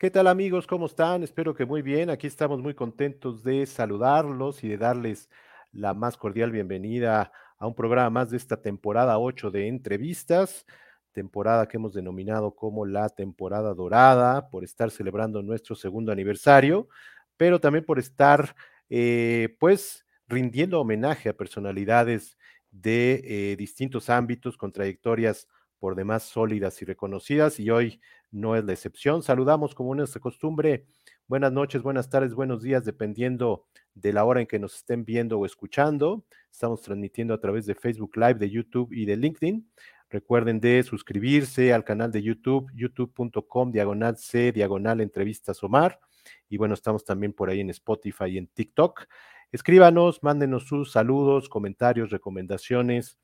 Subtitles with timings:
[0.00, 0.68] ¿Qué tal amigos?
[0.68, 1.24] ¿Cómo están?
[1.24, 2.08] Espero que muy bien.
[2.08, 5.28] Aquí estamos muy contentos de saludarlos y de darles
[5.72, 10.66] la más cordial bienvenida a un programa más de esta temporada 8 de entrevistas,
[11.10, 16.88] temporada que hemos denominado como la temporada dorada por estar celebrando nuestro segundo aniversario,
[17.36, 18.54] pero también por estar
[18.88, 22.38] eh, pues rindiendo homenaje a personalidades
[22.70, 25.48] de eh, distintos ámbitos con trayectorias
[25.80, 28.00] por demás sólidas y reconocidas y hoy
[28.30, 29.22] no es la excepción.
[29.22, 30.86] Saludamos como es nuestra costumbre.
[31.26, 35.38] Buenas noches, buenas tardes, buenos días, dependiendo de la hora en que nos estén viendo
[35.38, 36.24] o escuchando.
[36.50, 39.70] Estamos transmitiendo a través de Facebook Live, de YouTube y de LinkedIn.
[40.10, 46.00] Recuerden de suscribirse al canal de YouTube, youtube.com, diagonal C, diagonal entrevistas Omar.
[46.48, 49.06] Y bueno, estamos también por ahí en Spotify y en TikTok.
[49.52, 53.18] Escríbanos, mándenos sus saludos, comentarios, recomendaciones.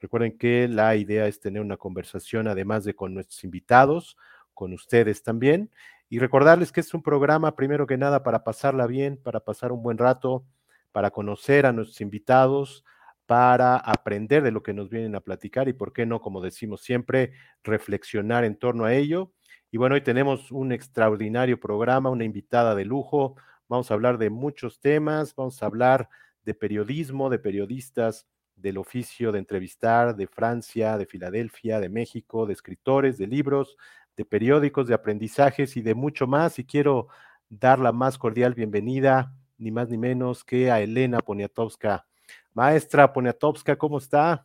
[0.00, 4.16] Recuerden que la idea es tener una conversación, además de con nuestros invitados,
[4.58, 5.70] con ustedes también.
[6.08, 9.84] Y recordarles que es un programa, primero que nada, para pasarla bien, para pasar un
[9.84, 10.44] buen rato,
[10.90, 12.84] para conocer a nuestros invitados,
[13.24, 16.80] para aprender de lo que nos vienen a platicar y, por qué no, como decimos
[16.80, 19.30] siempre, reflexionar en torno a ello.
[19.70, 23.36] Y bueno, hoy tenemos un extraordinario programa, una invitada de lujo.
[23.68, 26.08] Vamos a hablar de muchos temas, vamos a hablar
[26.42, 32.54] de periodismo, de periodistas del oficio de entrevistar de Francia, de Filadelfia, de México, de
[32.54, 33.76] escritores, de libros,
[34.18, 36.58] de periódicos, de aprendizajes y de mucho más.
[36.58, 37.06] Y quiero
[37.48, 42.04] dar la más cordial bienvenida, ni más ni menos que a Elena Poniatowska.
[42.52, 44.44] Maestra Poniatowska, ¿cómo está?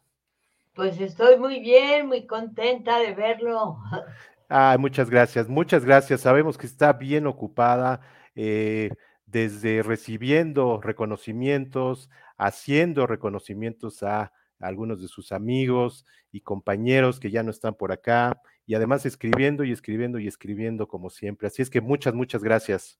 [0.76, 3.80] Pues estoy muy bien, muy contenta de verlo.
[4.56, 6.22] Ah, muchas gracias, muchas gracias.
[6.22, 8.02] Sabemos que está bien ocupada,
[8.36, 8.92] eh,
[9.26, 17.50] desde recibiendo reconocimientos, haciendo reconocimientos a algunos de sus amigos y compañeros que ya no
[17.50, 21.48] están por acá, y además escribiendo y escribiendo y escribiendo como siempre.
[21.48, 23.00] Así es que muchas, muchas gracias.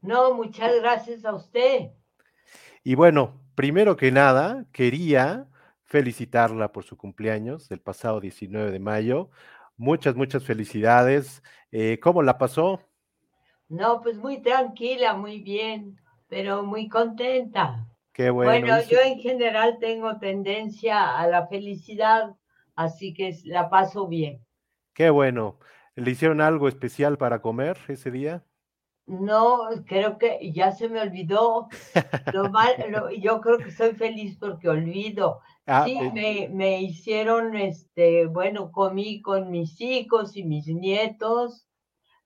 [0.00, 1.90] No, muchas gracias a usted.
[2.84, 5.48] Y bueno, primero que nada, quería
[5.84, 9.30] felicitarla por su cumpleaños del pasado 19 de mayo.
[9.76, 11.42] Muchas, muchas felicidades.
[11.72, 12.80] Eh, ¿Cómo la pasó?
[13.68, 17.86] No, pues muy tranquila, muy bien, pero muy contenta.
[18.12, 18.50] Qué bueno.
[18.50, 22.36] Bueno, yo en general tengo tendencia a la felicidad,
[22.76, 24.45] así que la paso bien.
[24.96, 25.58] Qué bueno.
[25.94, 28.42] ¿Le hicieron algo especial para comer ese día?
[29.04, 31.68] No, creo que ya se me olvidó.
[32.32, 32.72] Lo mal,
[33.20, 35.40] yo creo que soy feliz porque olvido.
[35.66, 36.10] Ah, sí, eh.
[36.14, 41.68] me, me, hicieron, este, bueno, comí con mis hijos y mis nietos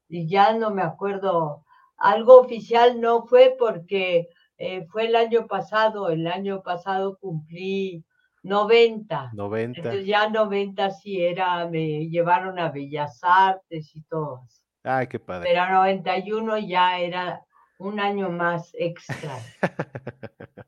[0.09, 1.65] y ya no me acuerdo.
[1.97, 6.09] Algo oficial no fue porque eh, fue el año pasado.
[6.09, 8.05] El año pasado cumplí
[8.43, 9.31] 90.
[9.35, 9.79] 90.
[9.79, 14.63] Entonces ya 90 sí era, me llevaron a Bellas Artes y todas.
[14.83, 15.51] Ay, qué padre.
[15.51, 17.45] Pero 91 ya era
[17.79, 19.39] un año más extra.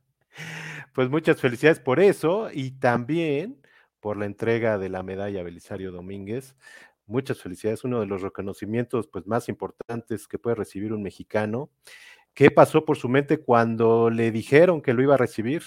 [0.94, 3.62] pues muchas felicidades por eso y también
[4.00, 6.56] por la entrega de la medalla Belisario Domínguez.
[7.06, 11.70] Muchas felicidades, uno de los reconocimientos pues, más importantes que puede recibir un mexicano.
[12.34, 15.62] ¿Qué pasó por su mente cuando le dijeron que lo iba a recibir?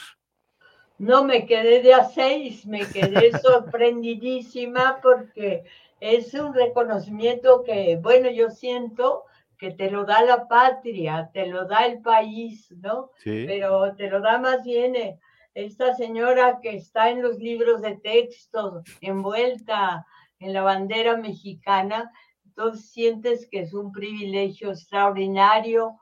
[0.98, 5.64] No me quedé de a seis, me quedé sorprendidísima porque
[6.00, 9.26] es un reconocimiento que, bueno, yo siento
[9.58, 13.12] que te lo da la patria, te lo da el país, ¿no?
[13.18, 13.46] Sí.
[13.48, 15.20] Pero te lo da más bien eh,
[15.54, 20.06] esta señora que está en los libros de texto, envuelta
[20.40, 22.12] en la bandera mexicana,
[22.46, 25.98] entonces sientes que es un privilegio extraordinario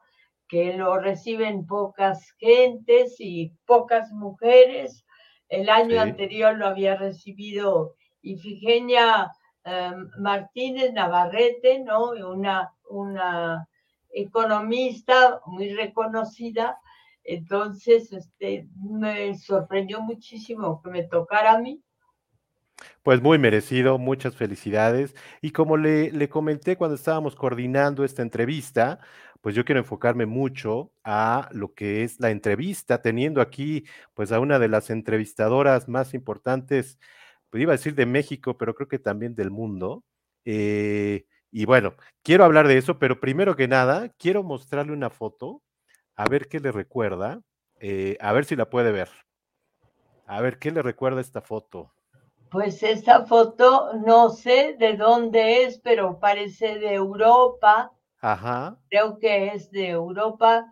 [0.53, 5.03] que lo reciben pocas gentes y pocas mujeres.
[5.49, 9.31] El año anterior lo había recibido Ifigenia
[9.63, 12.11] em, Martínez Navarrete, ¿no?
[12.11, 13.67] Una, una
[14.11, 16.77] economista muy reconocida.
[17.23, 21.81] Entonces, este, me sorprendió muchísimo que me tocara a mí.
[23.01, 25.15] Pues muy merecido, muchas felicidades.
[25.41, 28.99] Y como le, le comenté cuando estábamos coordinando esta entrevista,
[29.43, 34.39] pues yo quiero enfocarme mucho a lo que es la entrevista, teniendo aquí pues a
[34.39, 36.97] una de las entrevistadoras más importantes,
[37.49, 40.05] pues iba a decir de México, pero creo que también del mundo.
[40.45, 41.93] Eh, y bueno,
[42.23, 45.61] quiero hablar de eso, pero primero que nada, quiero mostrarle una foto,
[46.15, 47.41] a ver qué le recuerda,
[47.81, 49.09] eh, a ver si la puede ver.
[50.25, 51.93] A ver, ¿qué le recuerda esta foto?
[52.49, 57.91] Pues esta foto no sé de dónde es, pero parece de Europa
[58.23, 58.79] Ajá.
[58.89, 60.65] Creo que es de Europa.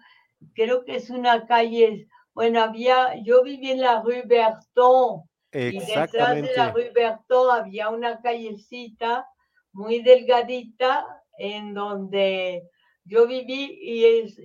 [0.55, 2.07] Creo que es una calle.
[2.33, 5.23] Bueno, había, yo viví en la Rue Berton.
[5.51, 9.27] Y detrás de la Rue Berton había una callecita
[9.73, 11.05] muy delgadita
[11.37, 12.63] en donde
[13.03, 14.39] yo viví y, es,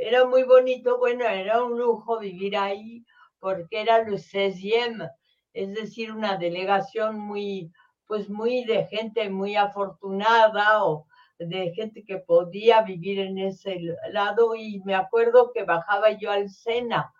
[0.00, 3.04] era muy bonito, bueno, era un lujo vivir ahí
[3.40, 5.00] porque era el 16
[5.52, 7.72] es decir, una delegación muy,
[8.06, 11.06] pues muy de gente muy afortunada o
[11.46, 13.80] de gente que podía vivir en ese
[14.10, 17.12] lado y me acuerdo que bajaba yo al Sena,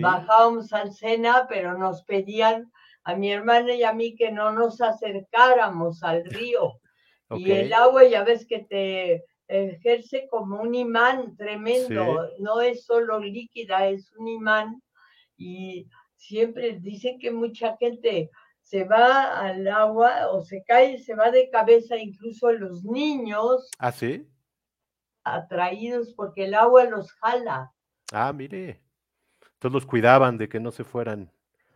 [0.00, 2.70] bajábamos al Sena, pero nos pedían
[3.04, 6.80] a mi hermana y a mí que no nos acercáramos al río.
[7.30, 13.18] Y el agua ya ves que te ejerce como un imán tremendo, no es solo
[13.18, 14.82] líquida, es un imán.
[15.36, 15.86] Y
[16.16, 18.30] siempre dicen que mucha gente
[18.64, 23.70] se va al agua o se cae, se va de cabeza, incluso los niños.
[23.78, 24.26] ¿Ah, sí?
[25.22, 27.72] Atraídos porque el agua los jala.
[28.12, 28.82] Ah, mire.
[29.52, 31.30] Entonces los cuidaban de que no se fueran.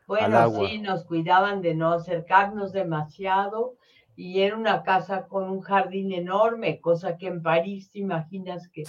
[0.06, 0.66] Bueno, al agua.
[0.66, 3.76] sí, nos cuidaban de no acercarnos demasiado
[4.16, 8.84] y era una casa con un jardín enorme, cosa que en París te imaginas que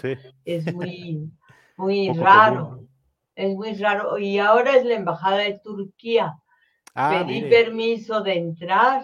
[0.45, 1.29] es muy,
[1.75, 2.85] muy raro.
[3.35, 4.17] Es muy raro.
[4.17, 6.39] Y ahora es la embajada de Turquía.
[6.95, 9.03] Ah, Pedí permiso de entrar,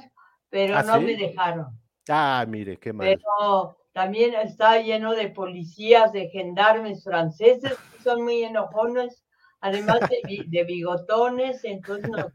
[0.49, 1.67] pero ¿Ah, no me dejaron.
[2.09, 3.07] Ah, mire, qué mal.
[3.07, 9.23] Pero también está lleno de policías, de gendarmes franceses, que son muy enojones,
[9.61, 12.31] además de, bigotones, entonces nos,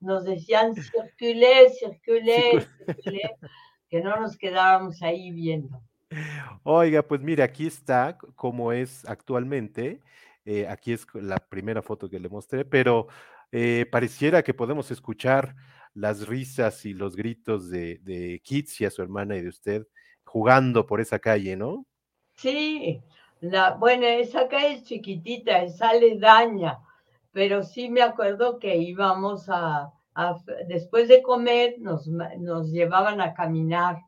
[0.00, 3.36] nos decían circulé, circulé, circulé,
[3.88, 5.80] que no nos quedábamos ahí viendo.
[6.62, 10.00] Oiga, pues mire, aquí está como es actualmente.
[10.44, 13.06] Eh, aquí es la primera foto que le mostré, pero
[13.52, 15.54] eh, pareciera que podemos escuchar
[15.94, 19.86] las risas y los gritos de, de Kitsi, a su hermana y de usted,
[20.24, 21.84] jugando por esa calle, ¿no?
[22.34, 23.02] Sí,
[23.40, 26.78] la, bueno, esa calle es chiquitita, es aledaña,
[27.30, 29.92] pero sí me acuerdo que íbamos a,
[30.68, 33.98] después de comer, nos, nos llevaban a caminar,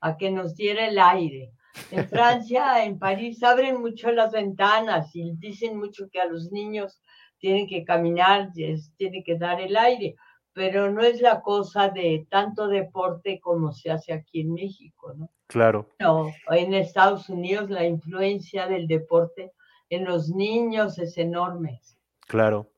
[0.00, 1.52] a que nos diera el aire.
[1.90, 7.02] En Francia, en París, abren mucho las ventanas y dicen mucho que a los niños
[7.42, 8.52] tienen que caminar,
[8.96, 10.14] tienen que dar el aire,
[10.52, 15.28] pero no es la cosa de tanto deporte como se hace aquí en México, ¿no?
[15.48, 15.88] Claro.
[15.98, 19.52] No, en Estados Unidos la influencia del deporte
[19.90, 21.80] en los niños es enorme.
[22.28, 22.70] Claro.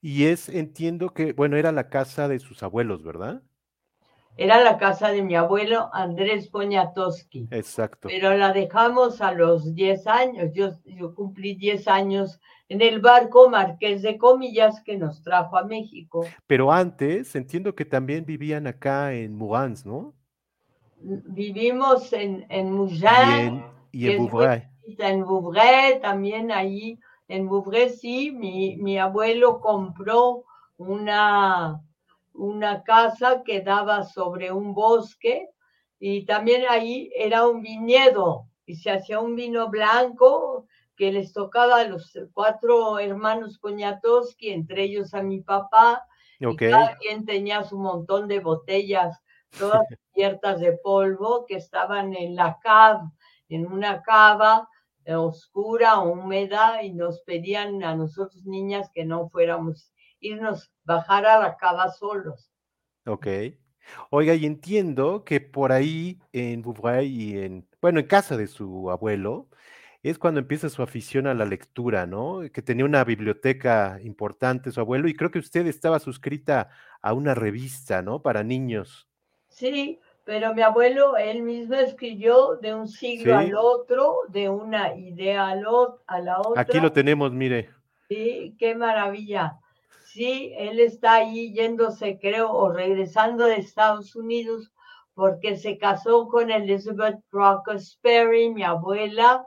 [0.00, 3.42] Y es, entiendo que, bueno, era la casa de sus abuelos, ¿verdad?
[4.36, 7.48] Era la casa de mi abuelo Andrés Poniatowski.
[7.50, 8.08] Exacto.
[8.08, 10.50] Pero la dejamos a los 10 años.
[10.54, 12.40] Yo, yo cumplí 10 años
[12.72, 16.24] en el barco Marqués de Comillas que nos trajo a México.
[16.46, 20.14] Pero antes, entiendo que también vivían acá en Mugans, ¿no?
[20.98, 23.62] Vivimos en, en Mougins.
[23.92, 24.68] Y en, Bouvray.
[24.86, 26.98] En Bouvray, también ahí.
[27.28, 30.44] En Bouvray, sí, mi, mi abuelo compró
[30.78, 31.82] una
[32.34, 35.50] una casa que daba sobre un bosque
[36.00, 40.66] y también ahí era un viñedo y se hacía un vino blanco
[41.02, 46.06] que les tocaba a los cuatro hermanos Poniatowski, entre ellos a mi papá.
[46.38, 49.20] Y cada quien tenía su montón de botellas,
[49.58, 49.82] todas
[50.12, 53.12] cubiertas de polvo, que estaban en la cava,
[53.48, 54.68] en una cava
[55.08, 61.56] oscura, húmeda, y nos pedían a nosotros niñas que no fuéramos irnos, bajar a la
[61.56, 62.52] cava solos.
[63.06, 63.26] Ok.
[64.10, 68.88] Oiga, y entiendo que por ahí en Bouvray y en, bueno, en casa de su
[68.88, 69.48] abuelo,
[70.10, 72.40] es cuando empieza su afición a la lectura, ¿no?
[72.52, 77.34] Que tenía una biblioteca importante su abuelo y creo que usted estaba suscrita a una
[77.34, 78.20] revista, ¿no?
[78.20, 79.08] Para niños.
[79.48, 85.48] Sí, pero mi abuelo, él mismo escribió de un siglo al otro, de una idea
[85.48, 86.62] a la otra.
[86.62, 87.70] Aquí lo tenemos, mire.
[88.08, 89.58] Sí, qué maravilla.
[90.04, 94.72] Sí, él está ahí yéndose, creo, o regresando de Estados Unidos
[95.14, 99.46] porque se casó con Elizabeth Crocker Sperry, mi abuela,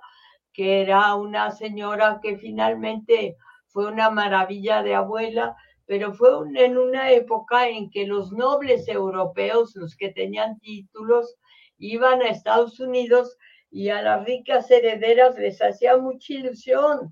[0.55, 3.35] que era una señora que finalmente
[3.67, 9.75] fue una maravilla de abuela, pero fue en una época en que los nobles europeos,
[9.75, 11.35] los que tenían títulos,
[11.77, 13.37] iban a Estados Unidos
[13.69, 17.11] y a las ricas herederas les hacía mucha ilusión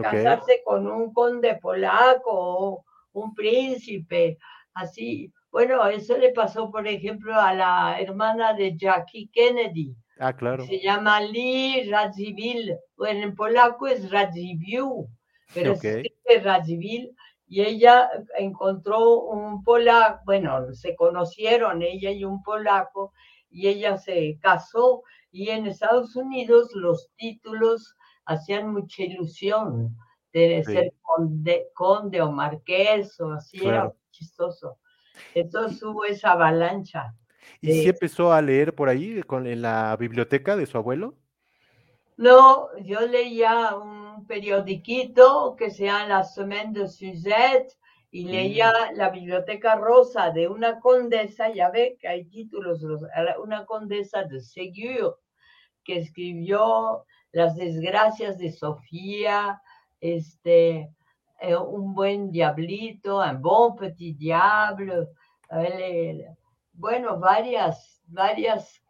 [0.00, 4.38] casarse con un conde polaco o un príncipe,
[4.74, 5.32] así.
[5.50, 9.94] Bueno, eso le pasó, por ejemplo, a la hermana de Jackie Kennedy.
[10.18, 10.66] Ah, claro.
[10.66, 15.06] Se llama Lee Radziwill, bueno, en polaco es Radziwill,
[15.54, 17.14] pero es Radziwill,
[17.46, 23.12] y ella encontró un polaco, bueno, se conocieron ella y un polaco,
[23.48, 27.94] y ella se casó, y en Estados Unidos los títulos
[28.24, 29.96] hacían mucha ilusión
[30.32, 34.78] de ser conde, conde, o marqués o así, era chistoso.
[35.34, 37.14] Entonces hubo esa avalancha.
[37.60, 41.14] ¿Y si empezó a leer por ahí con, en la biblioteca de su abuelo?
[42.16, 47.78] No, yo leía un periodiquito que se llama La Semaine de Suzette
[48.10, 48.96] y leía mm.
[48.96, 52.82] la Biblioteca Rosa de una condesa, ya ve que hay títulos,
[53.42, 55.18] una condesa de Ségur
[55.84, 59.60] que escribió Las desgracias de Sofía,
[60.00, 60.90] este,
[61.40, 65.08] eh, un buen diablito, un bon petit diable,
[66.78, 68.80] bueno, varias, varias,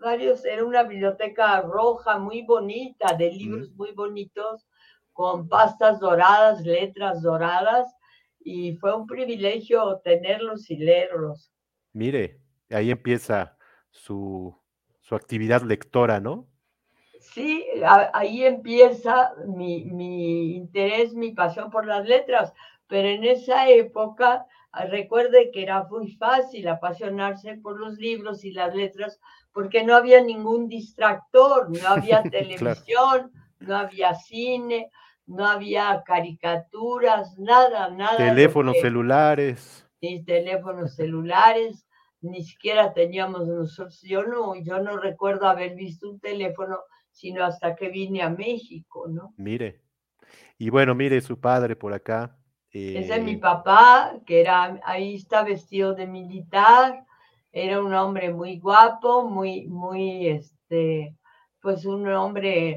[0.00, 4.66] varios, era una biblioteca roja muy bonita, de libros muy bonitos,
[5.12, 7.94] con pastas doradas, letras doradas,
[8.40, 11.52] y fue un privilegio tenerlos y leerlos.
[11.92, 12.40] Mire,
[12.70, 13.56] ahí empieza
[13.90, 14.56] su,
[15.00, 16.48] su actividad lectora, ¿no?
[17.20, 22.52] Sí, ahí empieza mi, mi, interés, mi pasión por las letras,
[22.88, 24.46] pero en esa época
[24.86, 29.20] recuerde que era muy fácil apasionarse por los libros y las letras
[29.52, 34.90] porque no había ningún distractor, no había televisión, no había cine,
[35.26, 38.16] no había caricaturas, nada, nada.
[38.16, 39.86] Teléfonos celulares.
[40.00, 41.86] Ni teléfonos celulares,
[42.20, 44.00] ni siquiera teníamos nosotros.
[44.02, 46.78] Yo no, yo no recuerdo haber visto un teléfono
[47.18, 49.34] sino hasta que vine a México, ¿no?
[49.36, 49.82] Mire.
[50.56, 52.37] Y bueno, mire su padre por acá.
[52.96, 57.04] Ese es mi eh, papá, que era, ahí está vestido de militar,
[57.52, 61.14] era un hombre muy guapo, muy, muy, este,
[61.60, 62.68] pues un hombre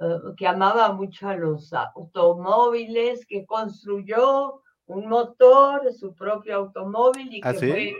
[0.00, 7.40] eh, que amaba mucho a los automóviles, que construyó un motor, su propio automóvil y
[7.42, 7.94] ¿Ah, que fue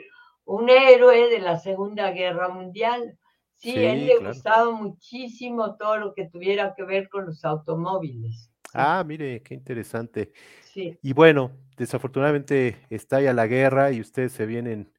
[0.44, 3.18] un héroe de la Segunda Guerra Mundial.
[3.56, 8.50] Sí, él le gustaba muchísimo todo lo que tuviera que ver con los automóviles.
[8.74, 10.32] Ah, mire, qué interesante.
[10.74, 10.98] Sí.
[11.02, 14.92] Y bueno, desafortunadamente está ya la guerra y ustedes se vienen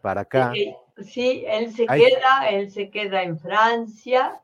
[0.00, 0.52] para acá.
[0.98, 4.40] Sí, él se queda, él se queda en Francia.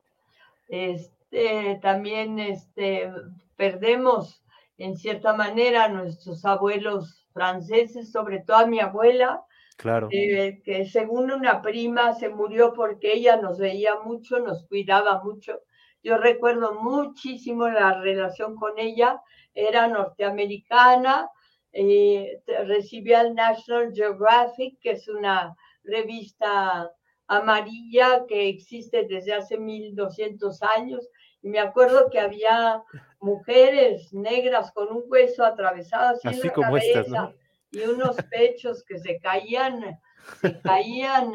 [0.69, 3.11] Este, también este,
[3.57, 4.43] perdemos
[4.77, 9.45] en cierta manera a nuestros abuelos franceses, sobre todo a mi abuela,
[9.77, 10.09] Claro.
[10.13, 15.61] Eh, que según una prima se murió porque ella nos veía mucho, nos cuidaba mucho.
[16.03, 19.21] Yo recuerdo muchísimo la relación con ella,
[19.55, 21.29] era norteamericana,
[21.73, 25.55] eh, recibía el National Geographic, que es una
[25.85, 26.91] revista
[27.27, 31.09] amarilla que existe desde hace 1200 años.
[31.41, 32.83] Y me acuerdo que había
[33.21, 37.35] mujeres negras con un hueso atravesado así, en la como cabeza
[37.73, 39.99] y unos pechos que se caían,
[40.41, 41.33] se caían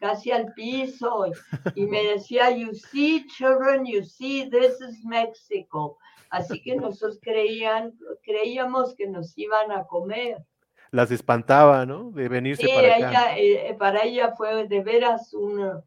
[0.00, 1.26] casi al piso
[1.74, 5.98] y, me decía, you see children, you see, this is Mexico.
[6.30, 7.92] Así que nosotros creían,
[8.22, 10.38] creíamos que nos iban a comer.
[10.90, 12.10] Las espantaba, ¿no?
[12.10, 13.38] De venirse para acá.
[13.38, 15.82] Eh, para ella fue de veras un,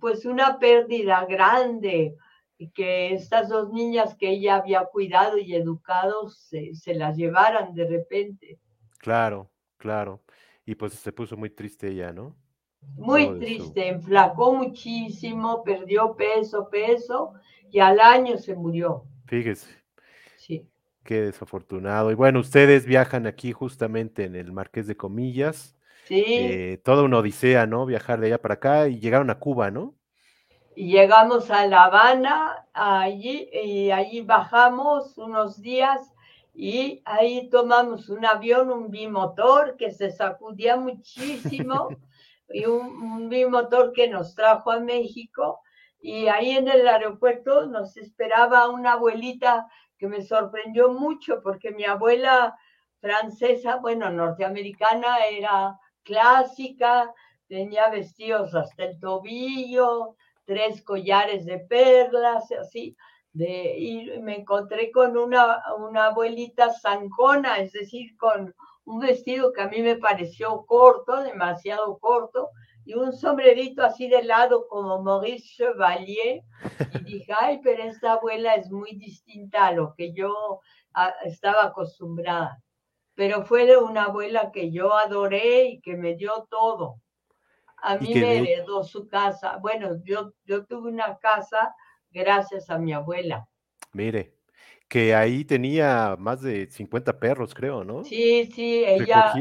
[0.00, 2.16] pues una pérdida grande
[2.74, 7.86] que estas dos niñas que ella había cuidado y educado se, se las llevaran de
[7.86, 8.58] repente.
[8.98, 10.22] Claro, claro.
[10.64, 12.34] Y pues se puso muy triste ella, ¿no?
[12.94, 17.34] Muy triste, enflacó muchísimo, perdió peso, peso,
[17.70, 19.04] y al año se murió.
[19.26, 19.68] Fíjese.
[20.36, 20.66] Sí.
[21.04, 22.10] Qué desafortunado.
[22.10, 25.76] Y bueno, ustedes viajan aquí justamente en el Marqués de Comillas.
[26.04, 26.24] Sí.
[26.26, 27.84] Eh, toda una odisea, ¿no?
[27.84, 29.94] Viajar de allá para acá y llegaron a Cuba, ¿no?
[30.74, 36.12] Y llegamos a La Habana, allí, y allí bajamos unos días
[36.54, 41.88] y ahí tomamos un avión, un bimotor que se sacudía muchísimo
[42.48, 45.60] y un, bimotor que nos trajo a México
[46.00, 49.66] y ahí en el aeropuerto nos esperaba una abuelita
[49.98, 52.56] que me sorprendió mucho porque mi abuela
[53.00, 57.12] francesa, bueno, norteamericana, era clásica,
[57.48, 62.96] tenía vestidos hasta el tobillo, tres collares de perlas, así.
[63.32, 68.54] De, y me encontré con una, una abuelita zancona, es decir, con
[68.86, 72.50] un vestido que a mí me pareció corto, demasiado corto,
[72.84, 76.42] y un sombrerito así de lado como Maurice Chevalier.
[76.94, 80.60] Y dije, ay, pero esta abuela es muy distinta a lo que yo
[81.24, 82.62] estaba acostumbrada.
[83.14, 87.00] Pero fue de una abuela que yo adoré y que me dio todo.
[87.78, 89.58] A mí me heredó su casa.
[89.58, 91.74] Bueno, yo, yo tuve una casa
[92.10, 93.48] gracias a mi abuela.
[93.92, 94.35] Mire,
[94.88, 98.04] que ahí tenía más de 50 perros, creo, ¿no?
[98.04, 99.32] Sí, sí, ella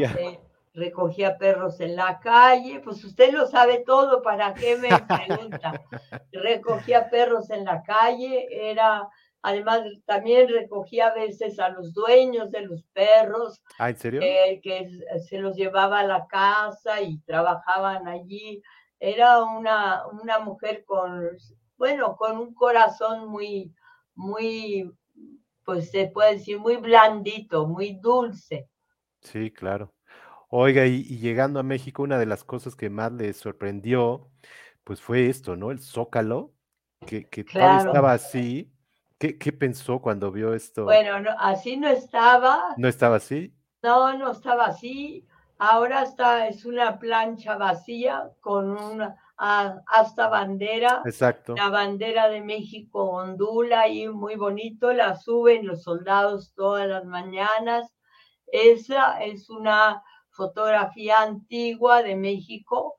[0.73, 1.31] recogía.
[1.31, 5.81] Eh, perros en la calle, pues usted lo sabe todo, ¿para qué me pregunta?
[6.31, 9.09] recogía perros en la calle, era
[9.47, 13.61] Además, también recogía a veces a los dueños de los perros.
[13.77, 14.21] Ah, ¿en serio?
[14.23, 14.89] Eh, que
[15.29, 18.63] se los llevaba a la casa y trabajaban allí.
[18.99, 21.29] Era una, una mujer con,
[21.77, 23.71] bueno, con un corazón muy,
[24.15, 24.91] muy,
[25.65, 28.69] pues se puede decir, muy blandito, muy dulce.
[29.21, 29.93] Sí, claro.
[30.49, 34.29] Oiga, y, llegando a México, una de las cosas que más le sorprendió,
[34.83, 35.71] pues fue esto, ¿no?
[35.71, 36.53] El Zócalo,
[37.05, 38.71] que, que estaba así.
[39.17, 40.83] ¿Qué, ¿Qué, pensó cuando vio esto?
[40.83, 42.75] Bueno, no, así no estaba.
[42.77, 43.55] ¿No estaba así?
[43.81, 45.25] No, no estaba así.
[45.57, 51.01] Ahora está, es una plancha vacía con una hasta bandera.
[51.05, 51.55] Exacto.
[51.55, 57.93] La bandera de México ondula y muy bonito, la suben los soldados todas las mañanas.
[58.47, 62.95] Esa es una fotografía antigua de México,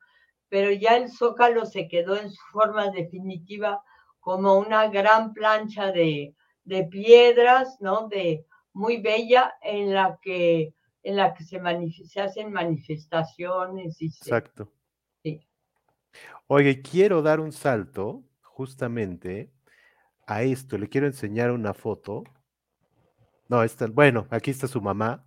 [0.49, 3.83] pero ya el zócalo se quedó en su forma definitiva
[4.21, 8.09] como una gran plancha de, de piedras, ¿no?
[8.09, 11.61] De muy bella en la que en la que se,
[12.09, 14.73] se hacen manifestaciones y Exacto.
[16.47, 19.51] Oye, quiero dar un salto justamente
[20.27, 20.79] a esto.
[20.79, 22.25] Le quiero enseñar una foto.
[23.49, 25.25] No, está, bueno, aquí está su mamá.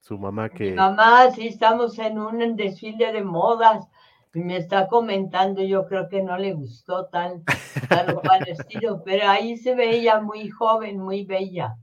[0.00, 0.70] Su mamá que.
[0.70, 3.86] Mi mamá, sí, estamos en un desfile de modas
[4.32, 7.42] y me está comentando, yo creo que no le gustó tal,
[7.88, 11.76] tal estilo, pero ahí se veía muy joven, muy bella.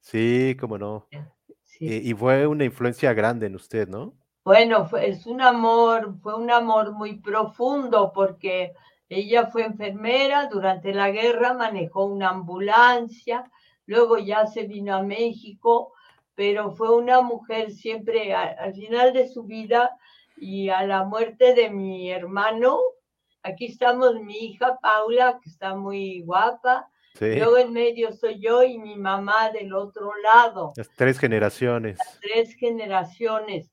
[0.00, 1.06] Sí, cómo no.
[1.80, 4.14] Eh, y fue una influencia grande en usted, ¿no?
[4.44, 8.72] Bueno, fue, es un amor, fue un amor muy profundo porque
[9.08, 13.50] ella fue enfermera durante la guerra, manejó una ambulancia,
[13.86, 15.92] luego ya se vino a México,
[16.34, 19.96] pero fue una mujer siempre al final de su vida
[20.36, 22.80] y a la muerte de mi hermano.
[23.42, 26.88] Aquí estamos mi hija Paula, que está muy guapa,
[27.20, 30.72] Luego en medio soy yo y mi mamá del otro lado.
[30.76, 31.98] Las tres generaciones.
[31.98, 33.70] Las tres generaciones.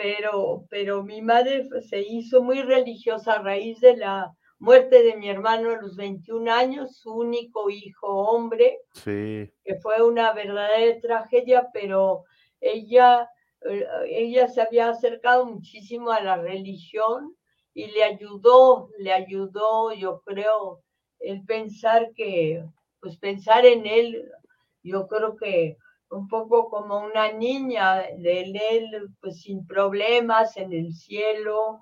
[0.00, 5.28] Pero, pero mi madre se hizo muy religiosa a raíz de la muerte de mi
[5.28, 9.50] hermano a los 21 años, su único hijo hombre, sí.
[9.64, 12.22] que fue una verdadera tragedia, pero
[12.60, 13.28] ella,
[13.62, 17.34] eh, ella se había acercado muchísimo a la religión
[17.74, 20.80] y le ayudó, le ayudó, yo creo,
[21.18, 22.64] el pensar que
[23.00, 24.30] pues pensar en él,
[24.84, 25.76] yo creo que
[26.10, 31.80] un poco como una niña, de él pues sin problemas en el cielo,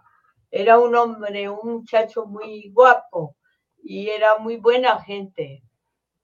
[0.50, 3.36] era un hombre, un muchacho muy guapo
[3.82, 5.62] y era muy buena gente.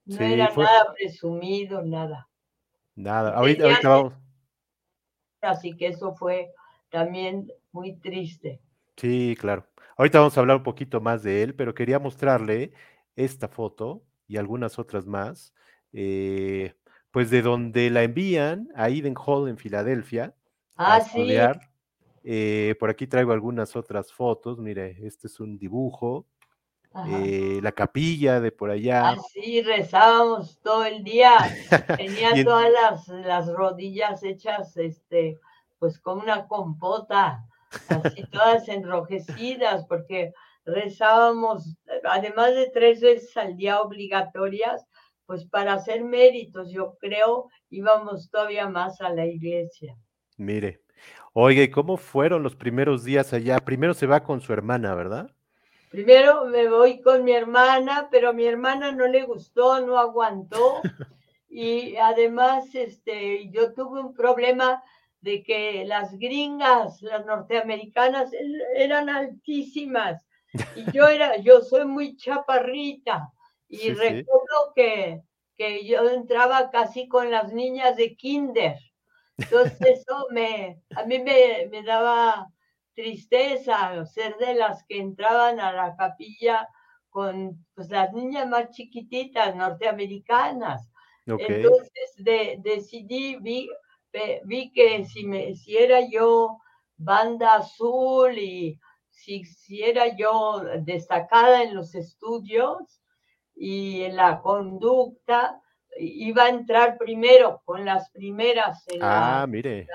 [0.04, 2.28] No era nada presumido, nada.
[2.94, 4.14] Nada, ahorita, ahorita vamos.
[5.40, 6.52] Así que eso fue
[6.90, 8.60] también muy triste.
[8.96, 9.66] Sí, claro.
[9.96, 12.72] Ahorita vamos a hablar un poquito más de él, pero quería mostrarle
[13.16, 15.54] esta foto y algunas otras más,
[15.92, 16.74] eh,
[17.12, 20.34] pues de donde la envían a Eden Hall en Filadelfia
[20.76, 21.60] a ah, estudiar.
[22.24, 26.26] Eh, por aquí traigo algunas otras fotos, mire, este es un dibujo,
[27.08, 29.10] eh, la capilla de por allá.
[29.10, 31.32] Así rezábamos todo el día,
[31.96, 35.38] tenía todas las, las, rodillas hechas, este,
[35.78, 37.44] pues como una compota,
[37.88, 40.32] así todas enrojecidas, porque
[40.64, 44.86] rezábamos, además de tres veces al día obligatorias,
[45.26, 49.96] pues para hacer méritos, yo creo, íbamos todavía más a la iglesia.
[50.36, 50.82] Mire,
[51.32, 53.58] oye, ¿cómo fueron los primeros días allá?
[53.58, 55.30] Primero se va con su hermana, ¿verdad?
[55.90, 60.80] Primero me voy con mi hermana, pero a mi hermana no le gustó, no aguantó.
[61.48, 64.82] y además, este, yo tuve un problema
[65.20, 68.30] de que las gringas, las norteamericanas,
[68.74, 70.26] eran altísimas
[70.76, 73.32] y yo era, yo soy muy chaparrita
[73.72, 75.22] y recuerdo Que,
[75.56, 78.78] que yo entraba casi con las niñas de kinder.
[79.38, 82.48] Entonces eso me, a mí me, me daba
[82.94, 86.68] tristeza ser de las que entraban a la capilla
[87.08, 90.90] con pues, las niñas más chiquititas norteamericanas.
[91.26, 93.68] Entonces de, decidí, vi,
[94.44, 96.58] vi que si, me, si era yo
[96.96, 98.78] banda azul y
[99.10, 99.44] si,
[99.82, 103.01] era yo destacada en los estudios
[103.54, 105.60] y en la conducta,
[105.98, 108.84] iba a entrar primero con las primeras.
[109.00, 109.86] ah, mire.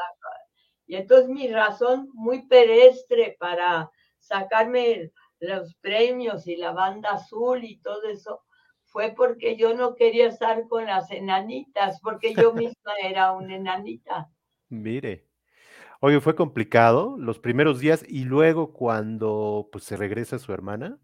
[0.85, 3.89] y entonces mi razón muy pedestre para
[4.19, 8.41] sacarme los premios y la banda azul y todo eso
[8.85, 14.29] fue porque yo no quería estar con las enanitas, porque yo misma era una enanita.
[14.69, 15.27] Mire.
[15.99, 20.99] Oye, ¿fue complicado los primeros días y luego cuando pues se regresa su hermana?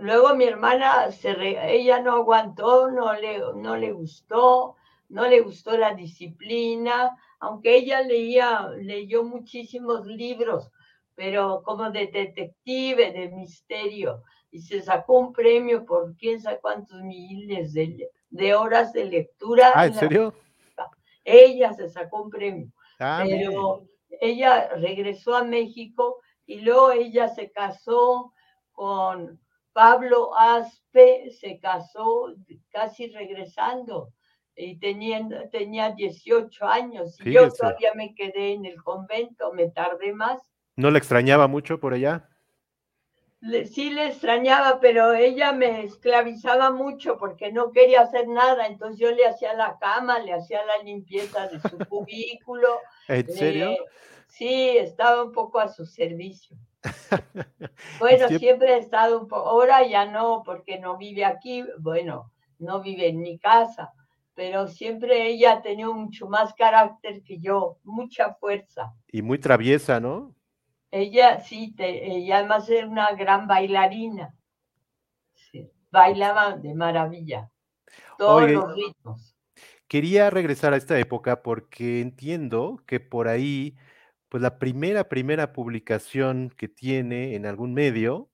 [0.00, 1.34] Luego mi hermana, se
[1.74, 4.76] ella no aguantó, no le, no le gustó,
[5.08, 10.70] no le gustó la disciplina, aunque ella leía, leyó muchísimos libros,
[11.14, 17.00] pero como de detective, de misterio, y se sacó un premio por quién sabe cuántos
[17.02, 19.72] miles de, de horas de lectura.
[19.74, 20.34] Ah, ¿en serio?
[21.24, 22.68] Ella se sacó un premio.
[23.00, 23.86] Ah, pero
[24.20, 28.32] ella regresó a México y luego ella se casó
[28.72, 29.40] con
[29.76, 32.32] Pablo Aspe, se casó
[32.70, 34.10] casi regresando
[34.56, 40.14] y teniendo, tenía 18 años y yo todavía me quedé en el convento, me tardé
[40.14, 40.40] más.
[40.76, 42.26] ¿No le extrañaba mucho por allá?
[43.66, 49.12] sí le extrañaba, pero ella me esclavizaba mucho porque no quería hacer nada, entonces yo
[49.12, 52.80] le hacía la cama, le hacía la limpieza de su cubículo.
[53.08, 53.76] ¿En serio?
[54.26, 56.56] sí, estaba un poco a su servicio.
[57.98, 62.80] Bueno, siempre he estado un poco, ahora ya no, porque no vive aquí, bueno, no
[62.80, 63.92] vive en mi casa,
[64.34, 68.94] pero siempre ella ha tenido mucho más carácter que yo, mucha fuerza.
[69.10, 70.34] Y muy traviesa, ¿no?
[70.90, 74.34] Ella sí, ella además era una gran bailarina.
[75.90, 77.50] bailaba de maravilla,
[78.18, 79.36] todos los ritmos.
[79.88, 83.76] Quería regresar a esta época porque entiendo que por ahí,
[84.28, 88.28] pues la primera, primera publicación que tiene en algún medio,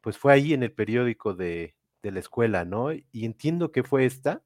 [0.00, 2.92] pues fue ahí en el periódico de, la escuela, ¿no?
[2.92, 4.42] Y entiendo que fue esta.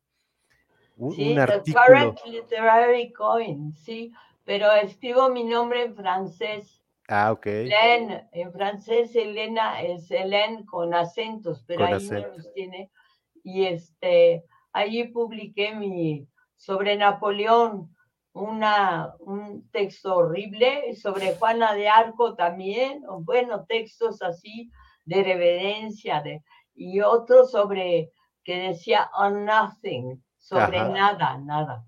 [0.96, 1.85] Un, sí, artículo.
[1.87, 4.12] Current Literary Coin, sí,
[4.44, 6.83] pero escribo mi nombre en francés.
[7.09, 7.46] Ah, ok.
[7.46, 12.90] en francés Elena es Hélène con acentos, pero ahí no los tiene.
[13.42, 16.26] Y este, allí publiqué mi,
[16.57, 17.93] sobre Napoleón,
[18.35, 24.70] una, un texto horrible, sobre Juana de Arco también, bueno, textos así
[25.05, 26.42] de reverencia, de,
[26.75, 28.11] y otro sobre,
[28.42, 31.87] que decía on nothing, sobre nada, nada.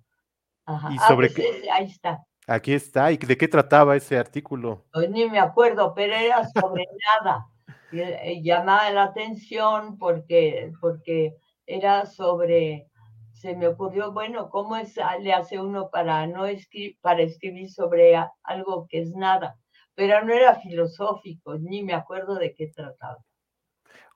[0.64, 0.88] Ajá.
[0.92, 1.70] ¿Y sobre ah, pues, qué?
[1.70, 2.24] Ahí está.
[2.46, 3.10] Aquí está.
[3.10, 4.84] ¿Y de qué trataba ese artículo?
[4.92, 6.86] Pues ni me acuerdo, pero era sobre
[7.24, 7.48] nada.
[7.92, 12.88] Eh, llamaba la atención porque, porque era sobre,
[13.36, 18.14] se me ocurrió, bueno, ¿cómo es, le hace uno para, no escribir, para escribir sobre
[18.42, 19.58] algo que es nada?
[19.94, 23.18] Pero no era filosófico, ni me acuerdo de qué trataba.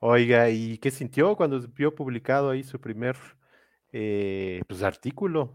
[0.01, 3.17] Oiga, ¿y qué sintió cuando vio publicado ahí su primer
[3.93, 5.55] eh, pues, artículo?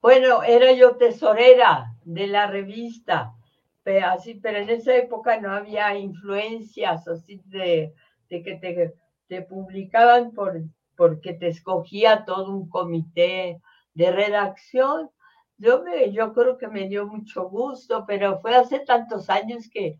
[0.00, 3.34] Bueno, era yo tesorera de la revista,
[3.82, 7.92] pero, así, pero en esa época no había influencias así de,
[8.28, 8.94] que te,
[9.28, 10.62] te, publicaban por,
[10.96, 13.60] porque te escogía todo un comité
[13.94, 15.10] de redacción.
[15.56, 19.96] Yo, me, yo creo que me dio mucho gusto, pero fue hace tantos años que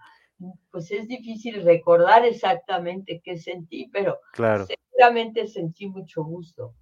[0.71, 6.75] pues es difícil recordar exactamente qué sentí, pero seguramente sentí mucho gusto.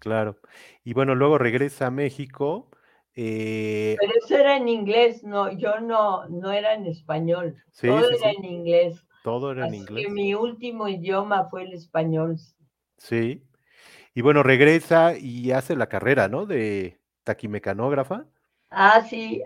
[0.00, 0.36] Claro.
[0.84, 2.68] Y bueno, luego regresa a México.
[3.14, 7.56] Eh Pero eso era en inglés, no, yo no, no era en español.
[7.80, 9.06] todo era en inglés.
[9.22, 10.10] Todo era en inglés.
[10.10, 12.36] mi último idioma fue el español.
[12.98, 13.42] Sí.
[14.16, 16.46] Y bueno, regresa y hace la carrera, ¿no?
[16.46, 18.24] De taquimecanógrafa.
[18.70, 19.42] Ah, sí,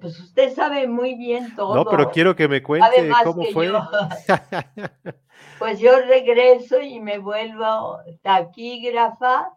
[0.00, 1.76] pues usted sabe muy bien todo.
[1.76, 3.70] No, pero quiero que me cuente cómo fue.
[5.60, 9.56] pues yo regreso y me vuelvo taquígrafa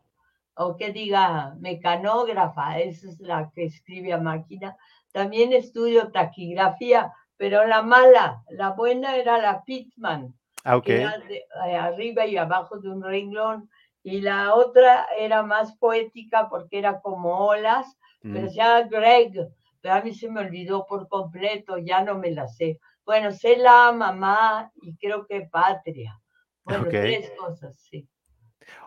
[0.54, 4.78] o que diga mecanógrafa, esa es la que escribe a máquina.
[5.12, 12.28] También estudio taquigrafía, pero la mala, la buena era la Pitman, ah, que eh, arriba
[12.28, 13.68] y abajo de un renglón,
[14.04, 18.90] y la otra era más poética porque era como olas, pero ya mm.
[18.90, 19.48] Greg,
[19.82, 22.80] pero a mí se me olvidó por completo, ya no me la sé.
[23.06, 26.20] Bueno, sé la mamá y creo que patria.
[26.64, 28.08] Bueno, tres cosas, sí.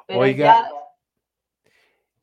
[0.07, 0.71] Pero Oiga,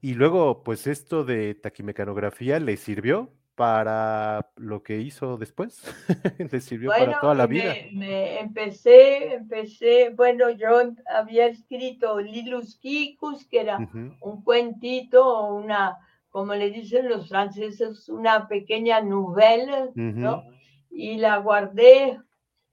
[0.04, 5.84] y luego, pues esto de taquimecanografía le sirvió para lo que hizo después,
[6.52, 7.74] le sirvió para toda la vida.
[7.92, 10.70] Me, empecé, empecé, bueno, yo
[11.14, 13.78] había escrito Lilus Kikus, que era
[14.22, 15.98] un cuentito, una,
[16.30, 20.44] como le dicen los franceses, una pequeña novela, ¿no?
[20.90, 22.20] Y la guardé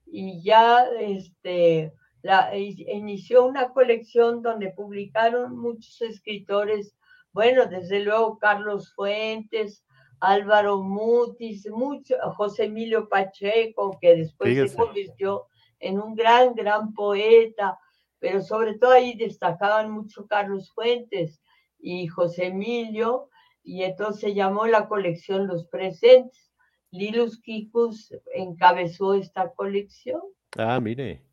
[0.05, 6.95] y ya, este, la, inició una colección donde publicaron muchos escritores
[7.33, 9.83] bueno, desde luego Carlos Fuentes,
[10.21, 15.47] Álvaro Mutis, mucho, José Emilio Pacheco, que después se convirtió
[15.79, 17.77] en un gran, gran poeta,
[18.19, 21.41] pero sobre todo ahí destacaban mucho Carlos Fuentes
[21.79, 23.29] y José Emilio,
[23.63, 26.51] y entonces se llamó la colección Los Presentes.
[26.91, 30.21] Lilus Kikus encabezó esta colección.
[30.57, 31.23] Ah, mire.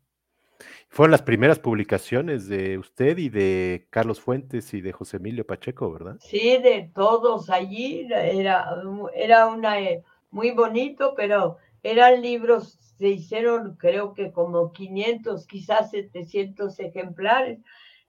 [0.89, 5.91] Fueron las primeras publicaciones de usted y de Carlos Fuentes y de José Emilio Pacheco,
[5.91, 6.17] ¿verdad?
[6.19, 8.07] Sí, de todos allí.
[8.11, 8.75] Era,
[9.13, 15.91] era una, eh, muy bonito, pero eran libros, se hicieron creo que como 500, quizás
[15.91, 17.59] 700 ejemplares,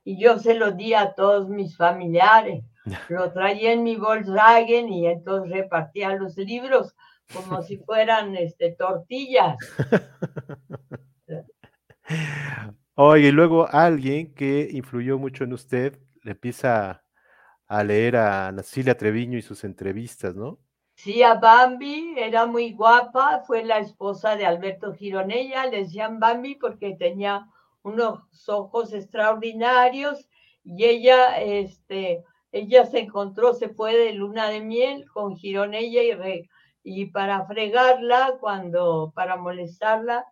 [0.04, 2.64] y yo se los di a todos mis familiares.
[3.08, 6.94] Lo traía en mi Volkswagen y entonces repartía los libros
[7.32, 9.56] como si fueran este, tortillas.
[12.94, 17.02] Oye, y luego alguien que influyó mucho en usted le empieza
[17.66, 20.58] a leer a Nacilia Treviño y sus entrevistas, ¿no?
[20.96, 26.56] Sí, a Bambi era muy guapa, fue la esposa de Alberto Gironella, le decían Bambi
[26.56, 27.46] porque tenía
[27.82, 30.28] unos ojos extraordinarios
[30.62, 36.48] y ella, este, ella se encontró, se fue de luna de miel con Gironella y,
[36.82, 40.26] y para fregarla, cuando, para molestarla,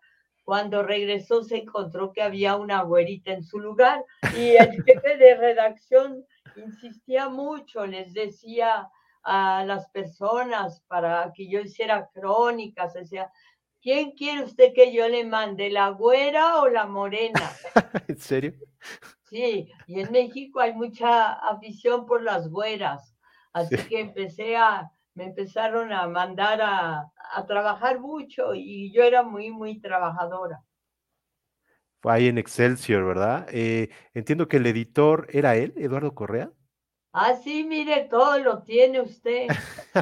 [0.48, 4.02] cuando regresó se encontró que había una güerita en su lugar
[4.34, 6.24] y el jefe de redacción
[6.56, 8.88] insistía mucho, les decía
[9.22, 13.30] a las personas para que yo hiciera crónicas, decía,
[13.82, 17.42] ¿quién quiere usted que yo le mande, la güera o la morena?
[18.08, 18.54] ¿En serio?
[19.24, 23.14] Sí, y en México hay mucha afición por las güeras,
[23.52, 29.24] así que empecé a, me empezaron a mandar a, a, trabajar mucho y yo era
[29.24, 30.62] muy, muy trabajadora.
[32.00, 33.48] Fue ahí en Excelsior, ¿verdad?
[33.50, 36.52] Eh, entiendo que el editor era él, Eduardo Correa.
[37.12, 39.48] Ah, sí, mire, todo lo tiene usted.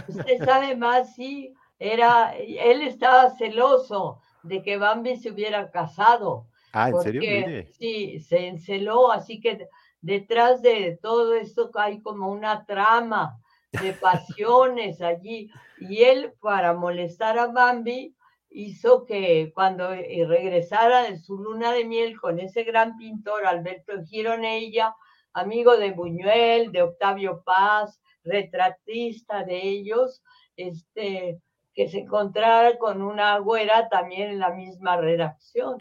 [0.07, 1.55] Usted sabe más, sí.
[1.79, 6.47] Era, él estaba celoso de que Bambi se hubiera casado.
[6.75, 7.65] Ah, ¿en serio?
[7.73, 9.67] Sí, se enceló, así que
[10.03, 13.41] detrás de todo esto hay como una trama
[13.73, 15.51] de pasiones allí.
[15.79, 18.15] Y él, para molestar a Bambi,
[18.51, 23.93] hizo que cuando eh, regresara de su luna de miel con ese gran pintor, Alberto
[24.05, 24.95] Gironella,
[25.35, 30.23] amigo de Buñuel, de Octavio Paz, retratista de ellos,
[30.57, 31.41] este,
[31.75, 35.77] que se encontrara con una güera también en la misma redacción.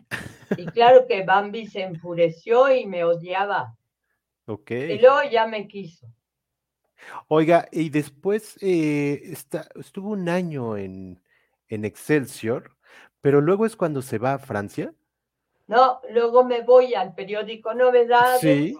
[0.57, 3.75] Y claro que Bambi se enfureció y me odiaba.
[4.93, 6.07] Y luego ya me quiso.
[7.27, 11.21] Oiga, y después eh, está, estuvo un año en,
[11.67, 12.71] en Excelsior,
[13.21, 14.93] pero luego es cuando se va a Francia.
[15.67, 18.41] No, luego me voy al periódico Novedades.
[18.41, 18.77] Sí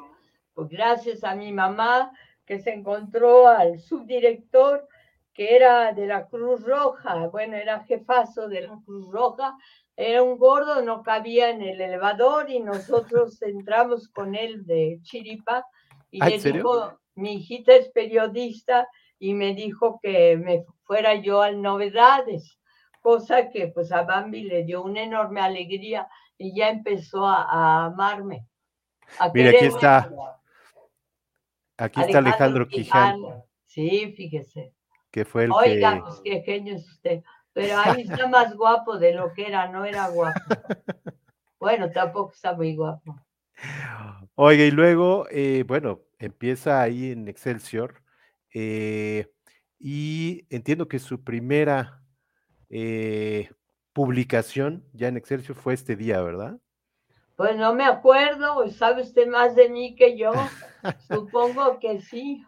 [0.55, 2.11] pues gracias a mi mamá
[2.45, 4.88] que se encontró al subdirector
[5.33, 9.57] que era de la Cruz Roja, bueno, era jefazo de la Cruz Roja,
[9.97, 15.65] era un gordo, no cabía en el elevador y nosotros entramos con él de chiripa
[16.09, 16.57] y ¿Ah, le en serio?
[16.59, 18.88] dijo, mi hijita es periodista
[19.19, 22.60] y me dijo que me fuera yo al Novedades,
[23.01, 27.86] cosa que pues a Bambi le dio una enorme alegría y ya empezó a, a
[27.86, 28.47] amarme.
[29.19, 30.10] A Mira, aquí está.
[31.78, 33.45] Aquí está Alejandro Quijano, Quijano.
[33.65, 34.73] Sí, fíjese.
[35.12, 36.01] que fue el Oiga, que.
[36.01, 37.23] pues qué genio es usted.
[37.54, 40.39] Pero ahí está más guapo de lo que era, no era guapo.
[41.60, 43.15] Bueno, tampoco está muy guapo.
[44.36, 48.01] Oiga, y luego, eh, bueno, empieza ahí en Excelsior.
[48.54, 49.30] eh,
[49.78, 52.01] y entiendo que su primera
[52.69, 53.49] eh,
[53.93, 56.58] publicación ya en Excelsior fue este día, ¿verdad?
[57.36, 60.34] Pues no me acuerdo, ¿sabe usted más de mí que yo?
[61.10, 62.43] Supongo que sí.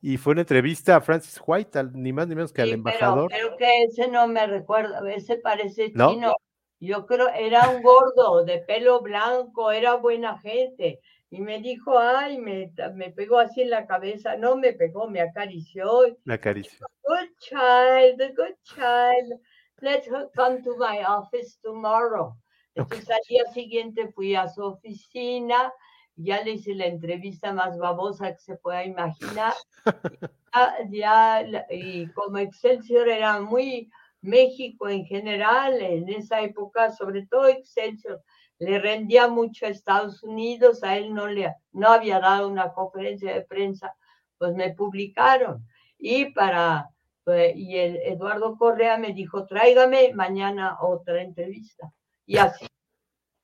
[0.00, 3.30] Y fue una entrevista a Francis White, al- ni más ni menos que al embajador.
[3.30, 6.10] Pero, pero que ese no me recuerda, ese parece ¿No?
[6.10, 6.34] chino.
[6.80, 11.00] Yo creo, era un gordo de pelo blanco, era buena gente.
[11.32, 14.36] Y me dijo, ay, me, me pegó así en la cabeza.
[14.36, 16.14] No me pegó, me acarició.
[16.24, 16.86] La caricia.
[17.04, 19.40] Good child, good child.
[19.80, 22.36] Let her come to my office tomorrow.
[22.74, 25.72] Entonces al día siguiente fui a su oficina,
[26.16, 29.54] ya le hice la entrevista más babosa que se pueda imaginar.
[30.54, 33.90] Ya, ya y como Excelsior era muy
[34.20, 38.22] México en general, en esa época, sobre todo Excelsior,
[38.62, 43.34] le rendía mucho a Estados Unidos, a él no le no había dado una conferencia
[43.34, 43.94] de prensa,
[44.38, 45.66] pues me publicaron.
[45.98, 46.88] Y para
[47.24, 51.92] pues, y el Eduardo Correa me dijo, tráigame mañana otra entrevista.
[52.26, 52.66] Y así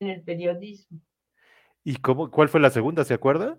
[0.00, 1.00] en el periodismo.
[1.84, 3.58] ¿Y cómo, cuál fue la segunda, se acuerda?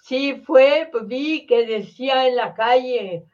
[0.00, 3.24] Sí, fue, pues, vi que decía en la calle,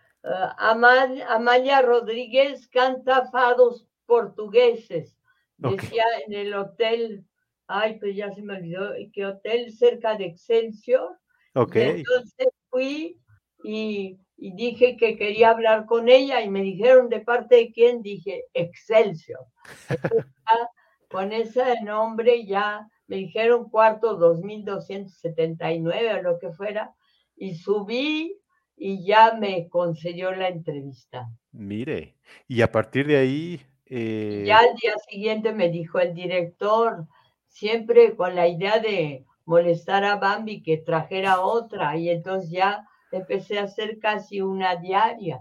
[0.59, 5.18] Ama- Amalia Rodríguez canta fados portugueses.
[5.59, 7.25] Decía en el hotel,
[7.67, 11.19] ay, pues ya se me olvidó, ¿qué hotel cerca de Excelsior?
[11.55, 11.77] Ok.
[11.77, 13.21] Y entonces fui
[13.65, 18.03] y, y dije que quería hablar con ella y me dijeron de parte de quién,
[18.03, 19.45] dije Excelsior.
[19.89, 20.69] Entonces, ya
[21.09, 26.95] con ese nombre ya me dijeron cuarto 2279 o lo que fuera,
[27.35, 28.39] y subí
[28.77, 31.27] y ya me concedió la entrevista.
[31.51, 32.17] Mire,
[32.47, 33.61] y a partir de ahí...
[33.91, 34.45] Eh...
[34.47, 37.07] Ya al día siguiente me dijo el director,
[37.47, 43.59] siempre con la idea de molestar a Bambi que trajera otra, y entonces ya empecé
[43.59, 45.41] a hacer casi una diaria.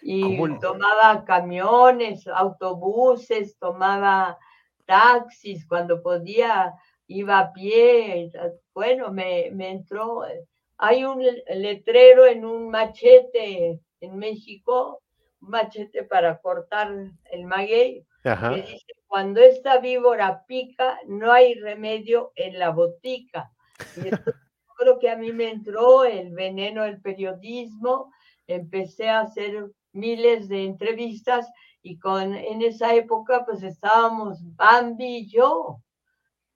[0.00, 4.38] Y tomaba camiones, autobuses, tomaba
[4.86, 6.72] taxis, cuando podía
[7.08, 8.30] iba a pie.
[8.72, 10.22] Bueno, me, me entró.
[10.76, 15.02] Hay un letrero en un machete en México,
[15.40, 16.92] machete para cortar
[17.30, 23.50] el maguey, que dice, cuando esta víbora pica, no hay remedio en la botica.
[23.96, 24.00] Y
[24.76, 28.12] creo que a mí me entró el veneno del periodismo,
[28.46, 31.50] empecé a hacer miles de entrevistas
[31.82, 35.82] y con, en esa época pues estábamos Bambi y yo,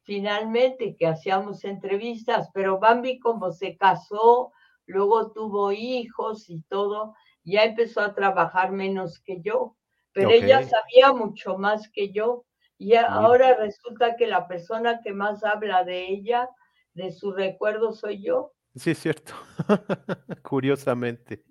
[0.03, 4.53] finalmente, que hacíamos entrevistas, pero Bambi como se casó,
[4.87, 9.77] luego tuvo hijos y todo, ya empezó a trabajar menos que yo,
[10.13, 12.45] pero ella sabía mucho más que yo.
[12.79, 16.49] Y ahora resulta que la persona que más habla de ella,
[16.95, 18.53] de su recuerdo, soy yo.
[18.75, 19.35] Sí, es cierto.
[20.43, 21.45] Curiosamente.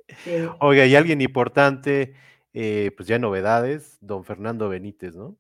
[0.60, 2.16] Oiga, y alguien importante,
[2.54, 5.38] eh, pues ya novedades, don Fernando Benítez, ¿no?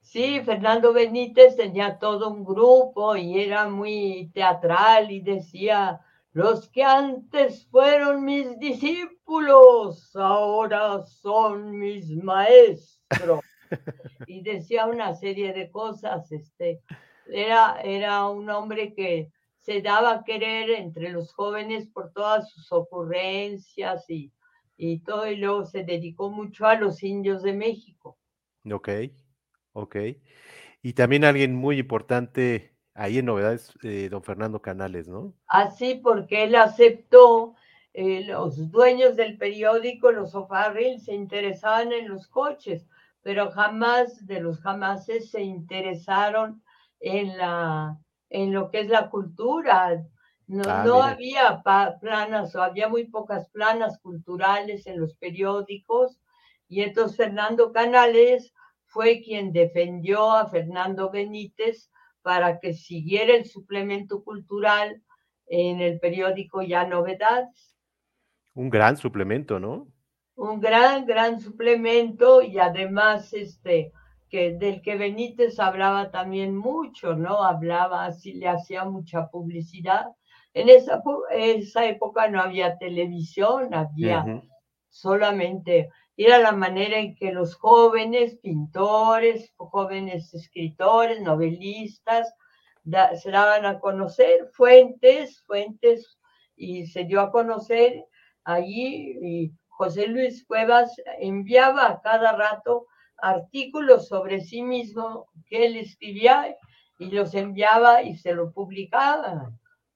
[0.00, 6.00] Sí, Fernando Benítez tenía todo un grupo y era muy teatral y decía,
[6.32, 13.40] los que antes fueron mis discípulos, ahora son mis maestros.
[14.26, 16.30] y decía una serie de cosas.
[16.32, 16.80] Este,
[17.26, 22.72] era, era un hombre que se daba a querer entre los jóvenes por todas sus
[22.72, 24.32] ocurrencias y,
[24.76, 28.18] y todo, y luego se dedicó mucho a los indios de México.
[28.70, 28.88] Ok,
[29.72, 29.96] ok.
[30.82, 35.32] Y también alguien muy importante ahí en novedades, eh, don Fernando Canales, ¿no?
[35.46, 37.54] Así, porque él aceptó,
[37.94, 42.86] eh, los dueños del periódico, los O'Farrill, se interesaban en los coches,
[43.22, 46.62] pero jamás de los jamases se interesaron
[47.00, 50.04] en la en lo que es la cultura.
[50.46, 51.62] No, ah, no había
[52.00, 56.20] planas o había muy pocas planas culturales en los periódicos
[56.68, 58.52] y entonces Fernando Canales
[58.84, 61.90] fue quien defendió a Fernando Benítez
[62.22, 65.02] para que siguiera el suplemento cultural
[65.46, 67.76] en el periódico Ya Novedades.
[68.54, 69.88] Un gran suplemento, ¿no?
[70.36, 73.92] Un gran, gran suplemento y además este,
[74.28, 77.42] que del que Benítez hablaba también mucho, ¿no?
[77.42, 80.06] Hablaba así, le hacía mucha publicidad.
[80.54, 84.42] En esa, esa época no había televisión, había
[84.88, 85.90] solamente,
[86.24, 92.34] era la manera en que los jóvenes pintores, jóvenes escritores, novelistas,
[93.14, 96.18] se daban a conocer, fuentes, fuentes,
[96.56, 98.04] y se dio a conocer
[98.44, 105.76] allí, y José Luis Cuevas enviaba a cada rato artículos sobre sí mismo que él
[105.76, 106.54] escribía
[106.98, 109.50] y los enviaba y se lo publicaba.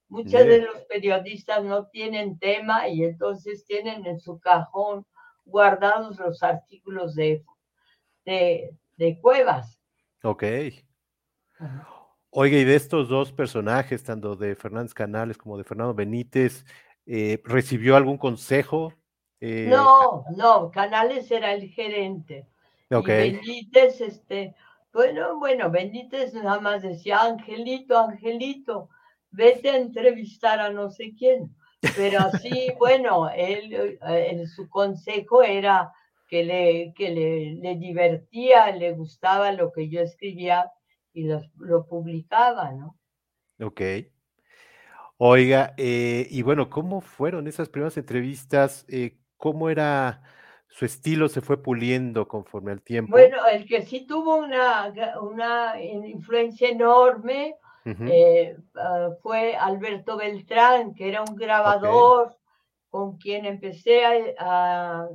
[0.08, 5.06] Muchos de los periodistas no tienen tema y entonces tienen en su cajón
[5.44, 7.44] guardados los artículos de,
[8.24, 9.78] de, Cuevas.
[10.22, 10.44] Ok.
[12.30, 16.64] Oiga, y de estos dos personajes, tanto de Fernández Canales como de Fernando Benítez,
[17.06, 18.92] eh, ¿recibió algún consejo?
[19.40, 22.48] Eh, no, no, Canales era el gerente.
[22.88, 24.54] Benítez, este,
[24.92, 28.88] bueno, bueno, Benítez nada más decía, Angelito, Angelito,
[29.30, 31.54] vete a entrevistar a no sé quién.
[31.96, 35.92] Pero así, bueno, él, eh, su consejo era
[36.28, 40.70] que, le, que le, le, divertía, le gustaba lo que yo escribía
[41.12, 42.98] y lo, lo publicaba, ¿no?
[43.60, 43.80] Ok.
[45.16, 48.84] Oiga, eh, y bueno, ¿cómo fueron esas primeras entrevistas?
[48.88, 50.22] Eh, ¿Cómo era
[50.74, 53.12] su estilo se fue puliendo conforme al tiempo.
[53.12, 54.92] Bueno, el que sí tuvo una,
[55.22, 62.36] una influencia enorme eh, ah, fue Alberto Beltrán, que era un grabador
[62.88, 65.06] con quien empecé a,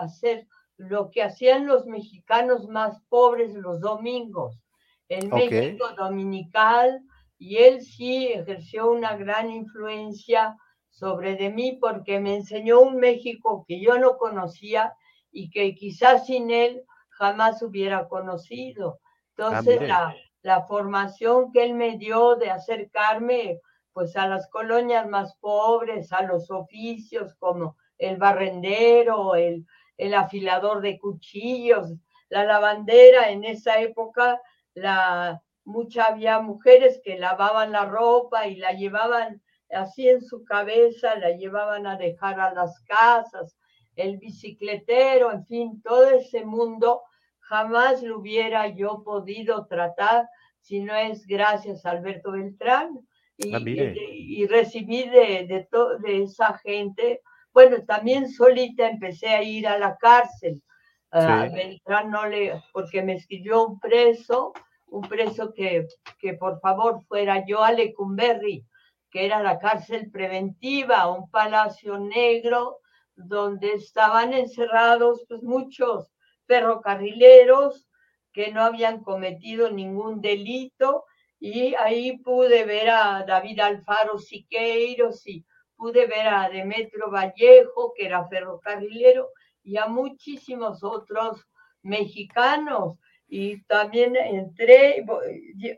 [0.00, 4.60] hacer lo que hacían los mexicanos más pobres los domingos,
[5.08, 7.02] el México dominical,
[7.38, 10.56] y él sí ejerció una gran influencia
[10.90, 14.94] sobre de mí porque me enseñó un México que yo no conocía
[15.30, 19.00] y que quizás sin él jamás hubiera conocido.
[19.36, 23.60] Entonces, ah, la, la, formación que él me dio de acercarme
[23.92, 29.66] pues a las colonias más pobres, a los oficios como el barrendero, el,
[29.98, 31.92] el afilador de cuchillos,
[32.28, 33.30] la lavandera.
[33.30, 34.40] En esa época
[34.74, 41.16] la, mucha, había mujeres que lavaban la ropa y la llevaban así en su cabeza,
[41.16, 43.56] la llevaban a dejar a las casas,
[43.96, 47.02] el bicicletero, en fin, todo ese mundo
[47.42, 50.28] jamás lo hubiera yo podido tratar
[50.60, 52.98] si no es gracias a Alberto Beltrán.
[53.36, 55.68] Y, ah, recibí de, de,
[56.00, 57.20] de esa gente,
[57.52, 60.62] bueno, también solita empecé a ir a la cárcel.
[61.10, 64.52] A Beltrán no le, porque me escribió un preso,
[64.86, 65.86] un preso que,
[66.18, 68.64] que por favor fuera yo a Lecumberri,
[69.10, 72.78] que era la cárcel preventiva, un palacio negro
[73.14, 76.11] donde estaban encerrados pues muchos
[76.46, 77.88] ferrocarrileros
[78.32, 81.04] que no habían cometido ningún delito.
[81.38, 85.44] Y ahí pude ver a David Alfaro Siqueiros y
[85.76, 89.30] pude ver a Demetrio Vallejo, que era ferrocarrilero,
[89.64, 91.44] y a muchísimos otros
[91.82, 92.98] mexicanos.
[93.28, 95.04] Y también entré,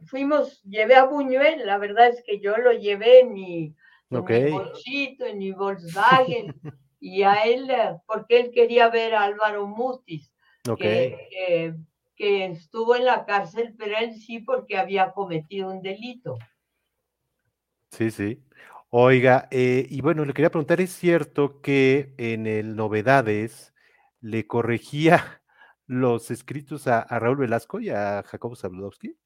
[0.06, 3.74] fuimos, llevé a Buñuel, la verdad es que yo lo llevé en mi,
[4.10, 6.52] bolsito, en mi Volkswagen,
[7.00, 7.70] y a él,
[8.06, 10.33] porque él quería ver a Álvaro Mutis
[10.78, 11.76] que,
[12.16, 16.36] que, estuvo en la cárcel, pero él sí porque había cometido un delito.
[17.90, 18.42] Sí, sí.
[18.88, 23.74] Oiga, eh, y bueno, le quería preguntar, ¿es cierto que en el Novedades
[24.20, 25.42] le corregía
[25.86, 29.16] los escritos a, Raúl Velasco y a Jacobo Zabludowski?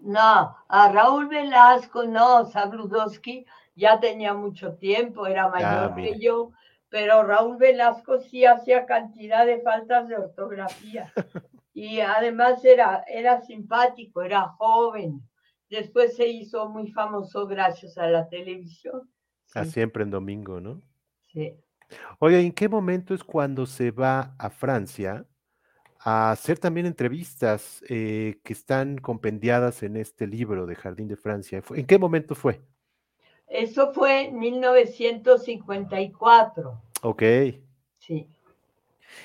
[0.00, 3.44] No, a Raúl Velasco no, Zabludowski
[3.74, 6.52] ya tenía mucho tiempo, era mayor que yo,
[6.92, 11.12] pero Raúl Velasco sí hacía cantidad de faltas de ortografía.
[11.74, 15.22] Y además era, era simpático, era joven.
[15.70, 19.10] Después se hizo muy famoso gracias a la televisión.
[19.54, 20.82] A siempre en domingo, ¿no?
[21.32, 21.56] Sí.
[22.18, 25.26] Oye, ¿en qué momento es cuando se va a Francia
[25.98, 31.62] a hacer también entrevistas eh, que están compendiadas en este libro de Jardín de Francia?
[31.70, 32.60] ¿En qué momento fue?
[33.52, 36.80] Eso fue en 1954.
[37.02, 37.22] Ok.
[37.98, 38.26] Sí.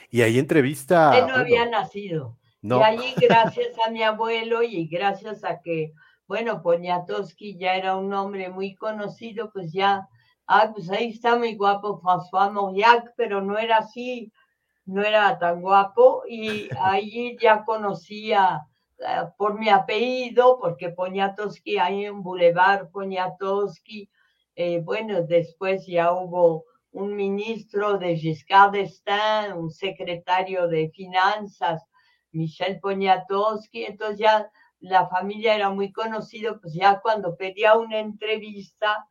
[0.10, 1.18] Y ahí entrevista.
[1.18, 2.38] Él no había nacido.
[2.62, 2.82] No.
[2.82, 5.94] Y allí, gracias a mi abuelo y gracias a que,
[6.28, 10.10] bueno, Poniatowski ya era un hombre muy conocido, pues ya,
[10.46, 14.34] ah, pues ahí está muy guapo François Mauriac, pero no era así,
[14.86, 16.24] no era tan guapo.
[16.28, 18.68] Y allí ya conocía
[19.00, 24.10] eh, por mi apellido, porque Poniatowski, hay un boulevard Poniatowski,
[24.60, 31.84] eh, bueno, después ya hubo un ministro de Giscard d'Estaing, un secretario de finanzas,
[32.32, 34.50] Michel Poniatowski, entonces ya
[34.80, 39.08] la familia era muy conocida, pues ya cuando pedía una entrevista,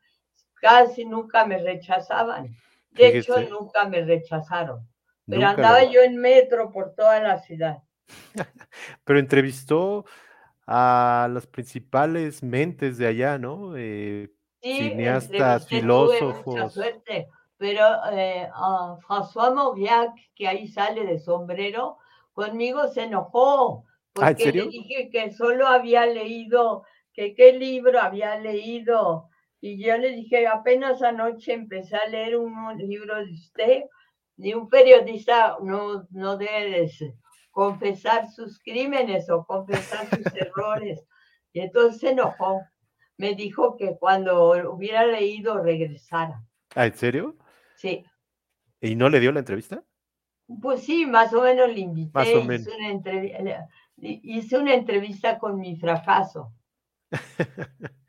[0.54, 2.48] casi nunca me rechazaban.
[2.90, 4.80] De hecho, nunca me rechazaron.
[5.26, 7.84] Pero andaba yo en metro por toda la ciudad.
[9.04, 10.06] Pero entrevistó
[10.66, 13.76] a las principales mentes de allá, ¿no?
[13.76, 16.46] Eh, cineastas, filósofos.
[16.46, 18.48] Mucha suerte, pero eh,
[19.06, 21.98] François Mauriac, que ahí sale de sombrero,
[22.32, 23.84] conmigo se enojó,
[24.16, 29.28] ¿Ah, porque le dije que solo había leído, que qué libro había leído,
[29.60, 33.84] y yo le dije, apenas anoche empecé a leer un libro de usted,
[34.36, 36.90] ni un periodista no, no debe
[37.50, 41.02] confesar sus crímenes o confesar sus errores.
[41.52, 42.60] Y entonces se enojó
[43.18, 46.42] me dijo que cuando hubiera leído regresara.
[46.74, 47.36] ¿Ah, en serio?
[47.76, 48.04] Sí.
[48.80, 49.82] ¿Y no le dio la entrevista?
[50.60, 52.10] Pues sí, más o menos le invité.
[52.12, 52.68] Más o menos.
[52.68, 56.52] Hice, una hice una entrevista con mi fracaso.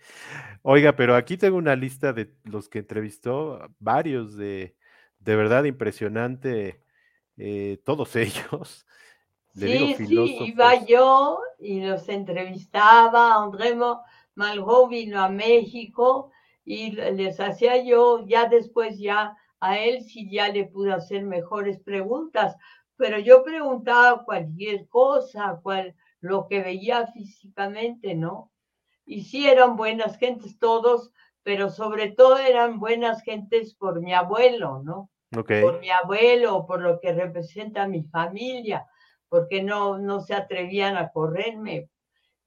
[0.61, 4.75] Oiga, pero aquí tengo una lista de los que entrevistó, varios de,
[5.19, 6.83] de verdad impresionante,
[7.37, 8.85] eh, todos ellos.
[9.53, 13.75] sí, sí, iba yo y los entrevistaba, André
[14.37, 16.31] Malraux vino a México
[16.63, 21.79] y les hacía yo, ya después ya a él sí ya le pude hacer mejores
[21.79, 22.55] preguntas,
[22.97, 28.51] pero yo preguntaba cualquier cosa, cual, lo que veía físicamente, ¿no?
[29.05, 31.11] Y sí eran buenas gentes todos,
[31.41, 35.09] pero sobre todo eran buenas gentes por mi abuelo, ¿no?
[35.63, 38.85] Por mi abuelo, por lo que representa mi familia,
[39.29, 41.89] porque no, no se atrevían a correrme,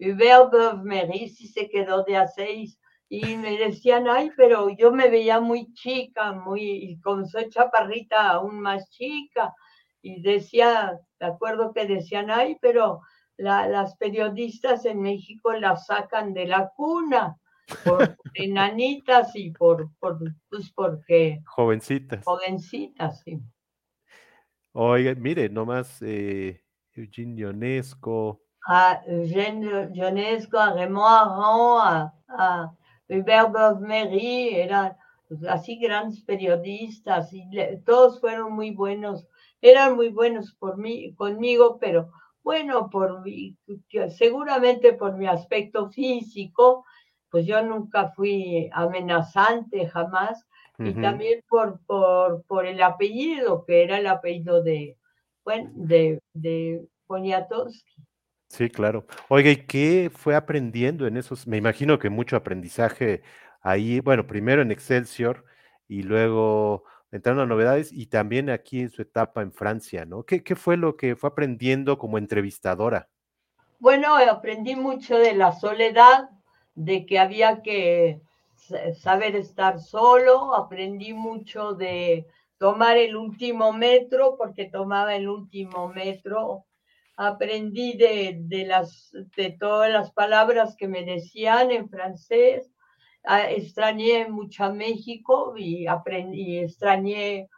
[0.01, 2.79] Hubert Mery sí se quedó de a seis
[3.09, 8.31] y me decían, ay, pero yo me veía muy chica, muy, y con soy chaparrita
[8.31, 9.53] aún más chica,
[10.01, 13.01] y decía, de acuerdo que decían, ay, pero
[13.37, 17.37] las periodistas en México las sacan de la cuna
[17.85, 21.41] por enanitas y por, por pues porque...
[21.47, 22.25] Jovencitas.
[22.25, 23.41] Jovencitas, sí.
[24.73, 32.73] Oiga, mire, nomás eh, Eugene Ionesco, a Eugène Ionesco, a Raymond Aron, a,
[33.09, 34.97] Hubert Bovmery, eran
[35.49, 37.45] así grandes periodistas y
[37.85, 39.27] todos fueron muy buenos,
[39.61, 42.11] eran muy buenos por mí, conmigo, pero
[42.43, 43.25] bueno, por
[44.17, 46.85] seguramente por mi aspecto físico,
[47.31, 50.47] pues yo nunca fui amenazante jamás,
[50.79, 54.97] y también por, por, por, el apellido, que era el apellido de,
[55.45, 58.03] bueno, de, de Poniatowski.
[58.51, 59.07] Sí, claro.
[59.29, 61.47] Oiga, ¿y qué fue aprendiendo en esos?
[61.47, 63.23] Me imagino que mucho aprendizaje
[63.63, 65.45] ahí, bueno, primero en Excelsior
[65.87, 66.83] y luego
[67.13, 70.25] entrando a novedades y también aquí en su etapa en Francia, ¿no?
[70.25, 73.09] ¿Qué, ¿Qué, fue lo que fue aprendiendo como entrevistadora?
[73.79, 76.29] Bueno, aprendí mucho de la soledad,
[76.75, 78.21] de que había que
[79.01, 82.27] saber estar solo, aprendí mucho de
[82.59, 86.67] tomar el último metro, porque tomaba el último metro,
[87.23, 92.73] aprendí de, de, las, de todas las palabras que me decían en francés,
[93.25, 97.49] ah, extrañé mucho a México y aprendí, extrañé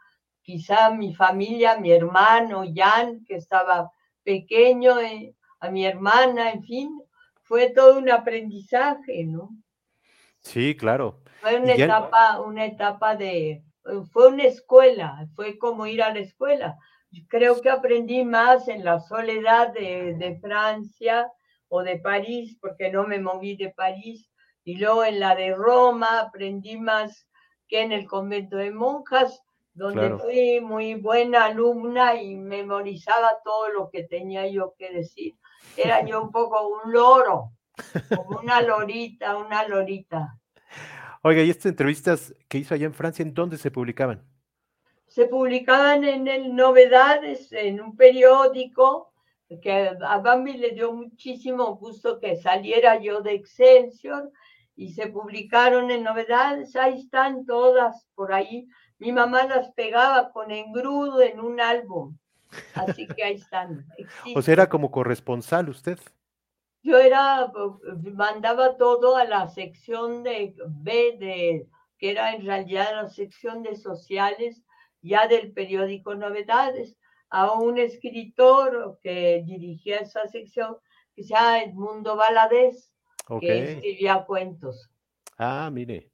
[0.41, 3.89] quizá a mi familia, a mi hermano Jan, que estaba
[4.23, 7.01] pequeño, eh, a mi hermana, en fin,
[7.43, 9.49] fue todo un aprendizaje, ¿no?
[10.41, 11.21] Sí, claro.
[11.39, 13.63] Fue una etapa, una etapa de,
[14.11, 16.77] fue una escuela, fue como ir a la escuela.
[17.27, 21.31] Creo que aprendí más en la soledad de, de Francia
[21.67, 24.29] o de París, porque no me moví de París,
[24.63, 27.27] y luego en la de Roma aprendí más
[27.67, 29.41] que en el convento de monjas,
[29.73, 35.33] donde fui muy buena alumna y memorizaba todo lo que tenía yo que decir.
[35.75, 37.53] Era yo un poco un loro,
[38.15, 40.39] como una lorita, una lorita.
[41.23, 44.23] Oiga, ¿y estas entrevistas que hizo allá en Francia, en dónde se publicaban?
[45.13, 49.13] Se publicaban en el Novedades, en un periódico,
[49.61, 54.31] que a Bambi le dio muchísimo gusto que saliera yo de Excelsior,
[54.75, 58.67] y se publicaron en Novedades, ahí están todas por ahí.
[58.97, 62.17] Mi mamá las pegaba con engrudo en un álbum,
[62.73, 63.85] así que ahí están.
[64.35, 65.99] O sea, era como corresponsal usted
[66.81, 67.49] yo era,
[68.13, 73.77] mandaba todo a la sección de B, de, que era en realidad la sección de
[73.77, 74.62] sociales
[75.03, 76.97] ya del periódico Novedades,
[77.29, 80.77] a un escritor que dirigía esa sección,
[81.15, 82.91] que se llama Edmundo Valadez,
[83.39, 84.89] que escribía cuentos.
[85.37, 86.09] Ah, mire.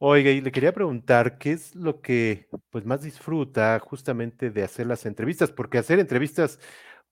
[0.00, 4.86] Oiga, y le quería preguntar, ¿qué es lo que pues más disfruta justamente de hacer
[4.86, 5.50] las entrevistas?
[5.50, 6.60] Porque hacer entrevistas,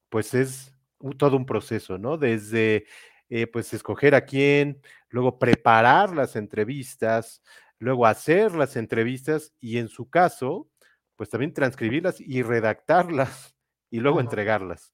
[0.09, 0.73] pues es
[1.19, 2.17] todo un proceso, ¿no?
[2.17, 2.87] Desde,
[3.29, 7.43] eh, pues, escoger a quién, luego preparar las entrevistas,
[7.79, 10.69] luego hacer las entrevistas y en su caso,
[11.17, 13.55] pues también transcribirlas y redactarlas
[13.91, 14.93] y luego entregarlas.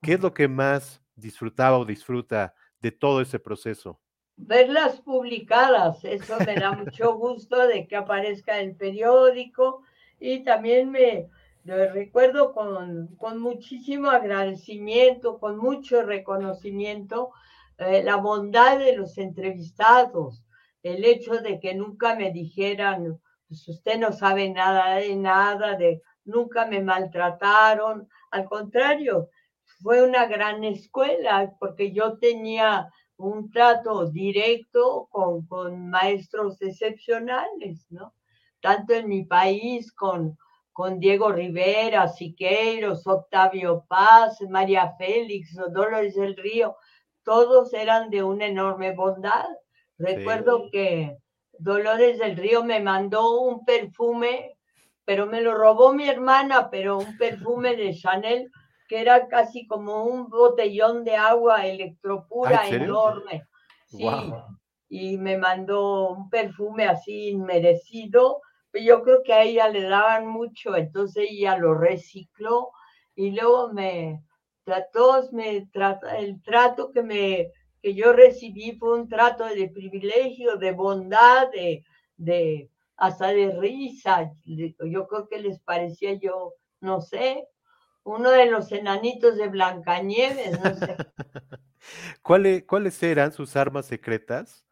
[0.00, 4.00] ¿Qué es lo que más disfrutaba o disfruta de todo ese proceso?
[4.36, 9.82] Verlas publicadas, eso me da mucho gusto de que aparezca en el periódico
[10.18, 11.28] y también me,
[11.64, 17.30] lo recuerdo con, con, muchísimo agradecimiento, con mucho reconocimiento,
[17.78, 20.44] eh, la bondad de los entrevistados,
[20.82, 26.02] el hecho de que nunca me dijeran, pues usted no sabe nada de nada, de
[26.24, 29.28] nunca me maltrataron, al contrario,
[29.82, 38.14] fue una gran escuela porque yo tenía un trato directo con, maestros excepcionales, ¿no?
[38.60, 40.36] Tanto en mi país con
[40.98, 46.76] Diego Rivera, Siqueiros, Octavio Paz, María Félix, Dolores del Río,
[47.24, 49.46] todos eran de una enorme bondad.
[49.98, 51.16] Recuerdo que
[51.58, 54.56] Dolores del Río me mandó un perfume,
[55.04, 58.50] pero me lo robó mi hermana, pero un perfume de Chanel
[58.88, 63.44] que era casi como un botellón de agua electropura enorme.
[63.86, 64.06] Sí,
[64.88, 68.42] y me mandó un perfume así inmerecido
[68.80, 72.70] yo creo que a ella le daban mucho, entonces ella lo recicló
[73.14, 74.24] y luego me
[74.64, 75.68] trató, me
[76.18, 77.50] el trato que me
[77.82, 81.84] que yo recibí fue un trato de privilegio, de bondad, de,
[82.16, 84.32] de hasta de risa.
[84.44, 87.48] Yo creo que les parecía yo, no sé,
[88.04, 90.96] uno de los enanitos de Blancanieves, no sé.
[92.22, 94.64] ¿Cuáles, ¿Cuáles eran sus armas secretas?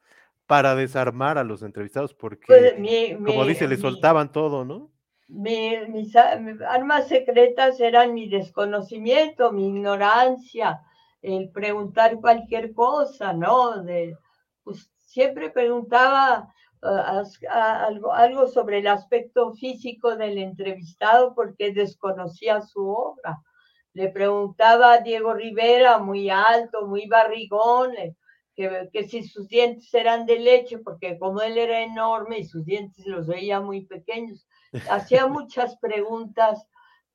[0.51, 4.91] para desarmar a los entrevistados, porque, pues, como dice, le soltaban todo, ¿no?
[5.29, 10.81] mis armas secretas eran mi desconocimiento, mi ignorancia,
[11.23, 13.83] el preguntar cualquier cosa, ¿no?
[13.83, 14.17] De,
[14.65, 16.53] pues, siempre preguntaba
[16.83, 23.43] algo, algo sobre el aspecto físico del entrevistado porque desconocía su obra.
[23.93, 28.15] le preguntaba a Diego Rivera, muy alto, muy barrigón, eh,
[28.55, 32.65] que, que, si sus dientes eran de leche, porque como él era enorme y sus
[32.65, 34.47] dientes los veía muy pequeños,
[34.89, 36.67] hacía muchas preguntas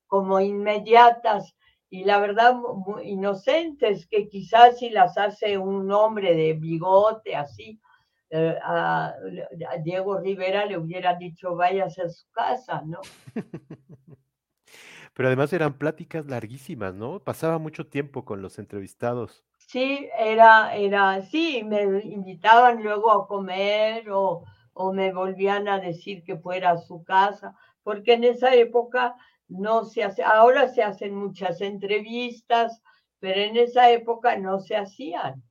[0.08, 1.56] como inmediatas
[1.96, 7.80] y la verdad muy inocentes, que quizás si las hace un hombre de bigote así,
[8.30, 9.14] eh, a,
[9.70, 13.00] a, Diego Rivera le hubiera dicho váyase a su casa, ¿no?
[15.14, 17.22] Pero además eran pláticas larguísimas, ¿no?
[17.22, 19.46] Pasaba mucho tiempo con los entrevistados.
[19.56, 24.44] Sí, era, era, sí, me invitaban luego a comer o,
[24.74, 29.16] o me volvían a decir que fuera a su casa, porque en esa época
[29.48, 32.82] no se hace, ahora se hacen muchas entrevistas,
[33.20, 35.44] pero en esa época no se hacían.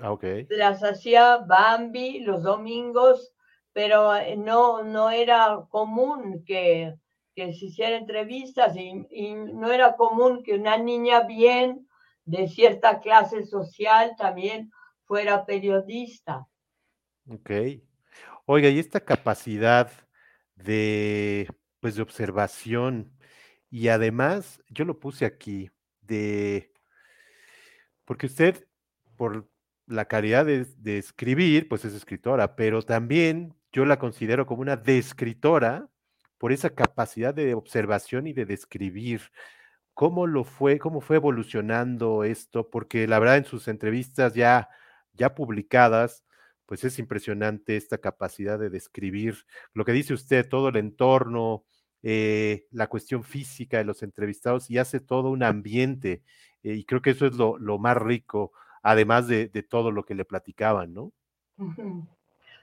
[0.00, 0.46] Ah, okay.
[0.50, 3.32] Las hacía Bambi los domingos,
[3.72, 6.94] pero eh, no, no era común que,
[7.34, 11.88] que se hicieran entrevistas y, y, no era común que una niña bien
[12.24, 14.70] de cierta clase social también
[15.04, 16.46] fuera periodista.
[17.28, 17.50] Ok.
[18.46, 19.90] Oiga, y esta capacidad
[20.54, 21.48] de,
[21.80, 23.13] pues, de observación
[23.74, 25.68] y además, yo lo puse aquí,
[26.00, 26.72] de,
[28.04, 28.68] porque usted,
[29.16, 29.50] por
[29.86, 35.90] la calidad de, escribir, pues es escritora, pero también yo la considero como una descritora
[36.38, 39.22] por esa capacidad de observación y de describir.
[39.92, 42.70] ¿Cómo lo fue, cómo fue evolucionando esto?
[42.70, 44.68] Porque la verdad en sus entrevistas ya,
[45.14, 46.24] ya publicadas,
[46.64, 51.64] pues es impresionante esta capacidad de describir lo que dice usted, todo el entorno,
[52.06, 56.22] eh, la cuestión física de los entrevistados y hace todo un ambiente.
[56.62, 58.52] Eh, y creo que eso es lo, lo más rico,
[58.82, 61.12] además de, de, todo lo que le platicaban, ¿no?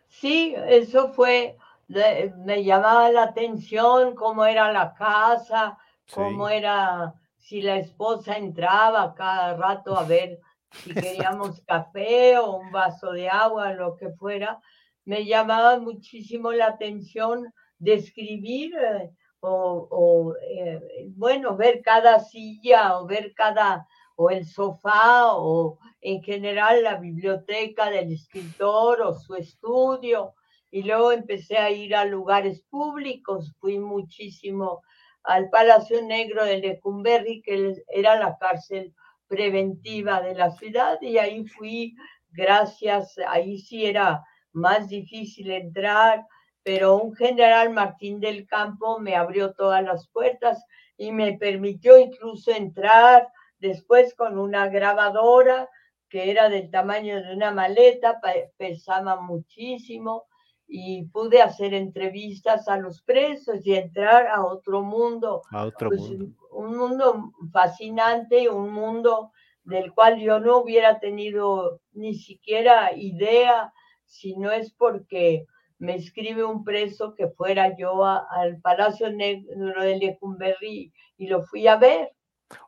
[0.09, 5.75] Sí, eso fue, me llamaba la atención cómo era la casa,
[6.13, 6.53] cómo sí.
[6.53, 10.39] era, si la esposa entraba cada rato a ver
[10.71, 14.61] si queríamos café o un vaso de agua, lo que fuera,
[15.03, 19.09] me llamaba muchísimo la atención describir eh,
[19.41, 20.79] o, eh,
[21.15, 27.89] bueno, ver cada silla o ver cada, o el sofá o en general la biblioteca
[27.89, 30.33] del escritor o su estudio.
[30.69, 34.81] Y luego empecé a ir a lugares públicos, fui muchísimo
[35.23, 38.93] al Palacio Negro de Lecumberri, que era la cárcel
[39.27, 41.95] preventiva de la ciudad, y ahí fui,
[42.31, 46.25] gracias, ahí sí era más difícil entrar,
[46.63, 50.63] pero un general Martín del Campo me abrió todas las puertas
[50.97, 53.27] y me permitió incluso entrar
[53.59, 55.69] después con una grabadora
[56.09, 58.19] que era del tamaño de una maleta,
[58.57, 60.25] pesaba muchísimo
[60.67, 66.01] y pude hacer entrevistas a los presos y entrar a otro mundo, a otro pues,
[66.01, 66.35] mundo.
[66.51, 69.31] un mundo fascinante, un mundo
[69.63, 73.71] del cual yo no hubiera tenido ni siquiera idea
[74.05, 75.45] si no es porque
[75.81, 81.41] me escribe un preso que fuera yo a, al Palacio Negro de Lecumberri y lo
[81.41, 82.11] fui a ver.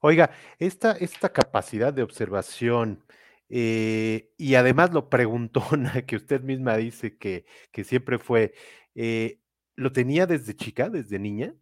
[0.01, 3.03] Oiga, esta, esta capacidad de observación
[3.49, 8.55] eh, y además lo preguntona que usted misma dice que, que siempre fue,
[8.95, 9.39] eh,
[9.75, 11.53] ¿lo tenía desde chica, desde niña?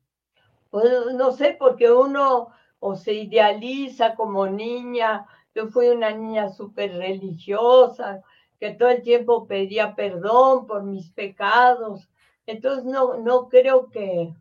[0.69, 0.85] Pues
[1.15, 2.47] no sé, porque uno
[2.79, 5.25] o se idealiza como niña.
[5.53, 8.23] Yo fui una niña súper religiosa,
[8.61, 12.07] que todo el tiempo pedía perdón por mis pecados.
[12.45, 14.35] Entonces no, no creo que,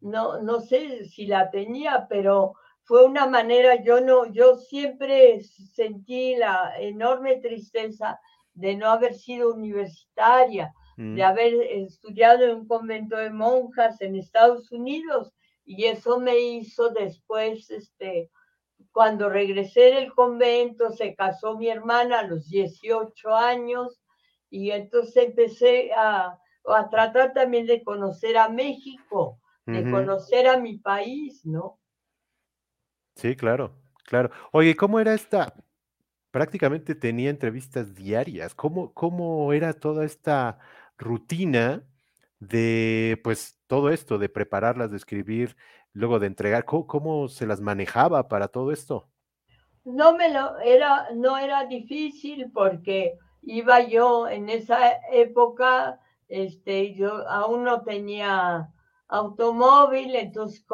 [0.00, 2.52] no, no sé si la tenía, pero
[2.82, 8.20] fue una manera, yo no, yo siempre sentí la enorme tristeza
[8.52, 11.14] de no haber sido universitaria, mm.
[11.14, 15.32] de haber estudiado en un convento de monjas en Estados Unidos,
[15.64, 18.30] y eso me hizo después, este,
[18.96, 24.00] cuando regresé del convento, se casó mi hermana a los 18 años,
[24.48, 29.90] y entonces empecé a, a tratar también de conocer a México, de uh -huh.
[29.90, 31.78] conocer a mi país, ¿no?
[33.16, 33.74] Sí, claro,
[34.06, 34.30] claro.
[34.50, 35.52] Oye, ¿cómo era esta?
[36.30, 38.54] Prácticamente tenía entrevistas diarias.
[38.54, 40.58] ¿Cómo, cómo era toda esta
[40.96, 41.84] rutina
[42.40, 45.54] de, pues, todo esto, de prepararlas, de escribir,
[45.96, 46.64] luego de entregar?
[46.64, 49.08] ¿Cómo, cómo se las manejaba para todo esto?
[49.84, 54.78] No me lo era, no era difícil porque iba yo en esa
[55.12, 58.68] época, este, yo aún no tenía
[59.08, 60.64] automóvil, entonces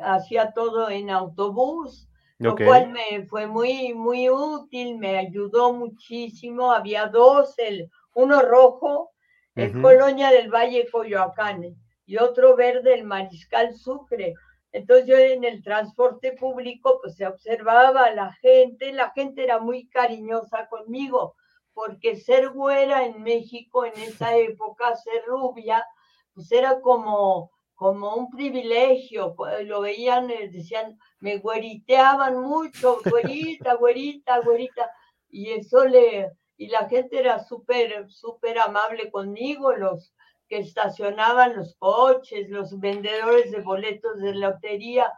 [0.00, 2.08] hacía todo en autobús,
[2.38, 2.44] okay.
[2.44, 6.72] lo cual me fue muy, muy útil, me ayudó muchísimo.
[6.72, 9.10] Había dos, el, uno rojo,
[9.56, 9.82] el uh -huh.
[9.82, 14.34] Colonia del Valle Coyoacán, y otro verde, el Mariscal Sucre.
[14.74, 19.60] Entonces yo en el transporte público pues se observaba a la gente, la gente era
[19.60, 21.36] muy cariñosa conmigo,
[21.72, 25.86] porque ser güera en México en esa época, ser rubia,
[26.34, 34.40] pues era como, como un privilegio, lo veían, eh, decían, me güeriteaban mucho, güerita, güerita,
[34.40, 34.90] güerita,
[35.28, 40.12] y eso le, y la gente era súper, súper amable conmigo, los
[40.54, 45.12] que estacionaban los coches, los vendedores de boletos de lotería,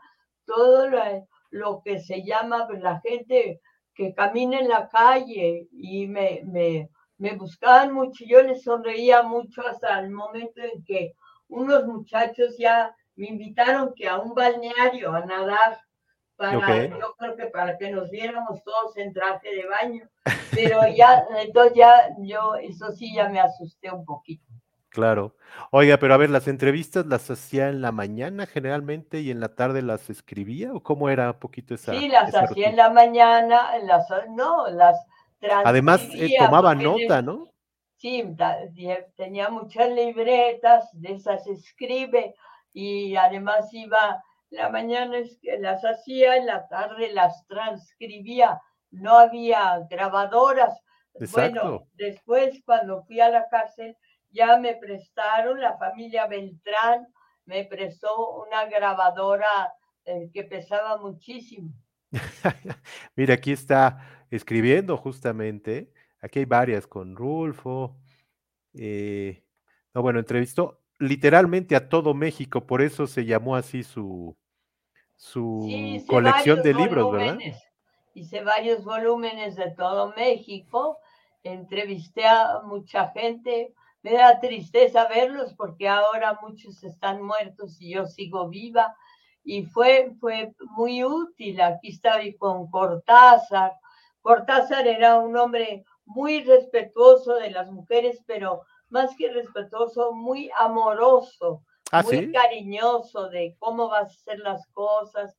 [0.47, 0.89] todo
[1.51, 3.61] lo, que se llama pues, la gente
[3.95, 9.61] que camina en la calle y me, me, me buscaban mucho, yo les sonreía mucho
[9.67, 11.13] hasta el momento en que
[11.49, 15.81] unos muchachos ya me invitaron que a un balneario a nadar
[16.37, 20.09] para, yo creo que para que nos viéramos todos en traje de baño,
[20.55, 24.46] pero ya, entonces ya, yo, eso sí, ya me asusté un poquito.
[24.97, 25.37] Claro.
[25.73, 29.55] Oiga, pero a ver, ¿las entrevistas las hacía en la mañana generalmente y en la
[29.55, 30.73] tarde las escribía?
[30.73, 31.93] ¿O cómo era un poquito esa?
[31.93, 34.97] Sí, las hacía en la mañana, las, no, las
[35.67, 37.47] Además, eh, tomaba nota, ¿no?
[37.97, 38.25] Sí,
[39.17, 42.35] tenía muchas libretas, de esas escribe,
[42.73, 49.19] y además iba, la mañana es que las hacía, en la tarde las transcribía, no
[49.19, 50.81] había grabadoras.
[51.33, 53.95] Bueno, después cuando fui a la cárcel,
[54.37, 57.09] ya me prestaron, la familia Beltrán
[57.47, 59.73] me prestó una grabadora
[60.05, 61.73] eh, que pesaba muchísimo.
[63.17, 65.91] Mira, aquí está escribiendo justamente.
[66.21, 67.97] Aquí hay varias con Rulfo.
[68.75, 69.43] Eh,
[69.95, 74.37] no, bueno, entrevistó literalmente a todo México, por eso se llamó así su,
[75.15, 77.39] su colección de libros, ¿verdad?
[78.15, 80.99] Hice varios volúmenes de todo México,
[81.43, 83.75] entrevisté a mucha gente,
[84.07, 88.97] me da tristeza verlos porque ahora muchos están muertos y yo sigo viva.
[89.43, 91.61] Y fue, fue muy útil.
[91.61, 93.73] Aquí estaba con Cortázar.
[94.21, 101.65] Cortázar era un hombre muy respetuoso de las mujeres, pero más que respetuoso, muy amoroso,
[101.91, 105.37] ah, muy cariñoso de cómo vas a hacer las cosas,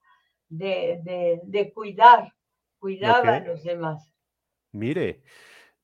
[0.50, 2.34] de, de, cuidar,
[2.80, 4.14] cuidaba a los demás.
[4.74, 5.24] Mire,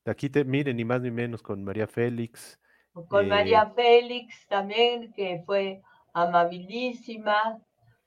[0.04, 2.58] aquí te mire, ni más ni menos con María Félix,
[3.02, 5.82] con María eh, Félix también, que fue
[6.12, 7.58] amabilísima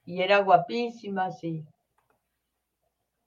[0.06, 1.66] y era guapísima, sí.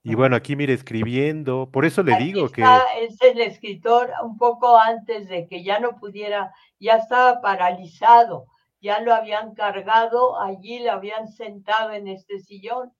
[0.03, 2.63] Y bueno, aquí mire, escribiendo, por eso le digo que...
[2.99, 8.47] Es el escritor un poco antes de que ya no pudiera, ya estaba paralizado,
[8.81, 12.91] ya lo habían cargado, allí lo habían sentado en este sillón,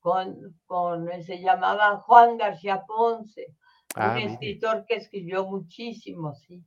[0.00, 0.36] con,
[0.66, 3.54] con se llamaba Juan García Ponce,
[3.94, 6.64] un ah, escritor que escribió muchísimo, sí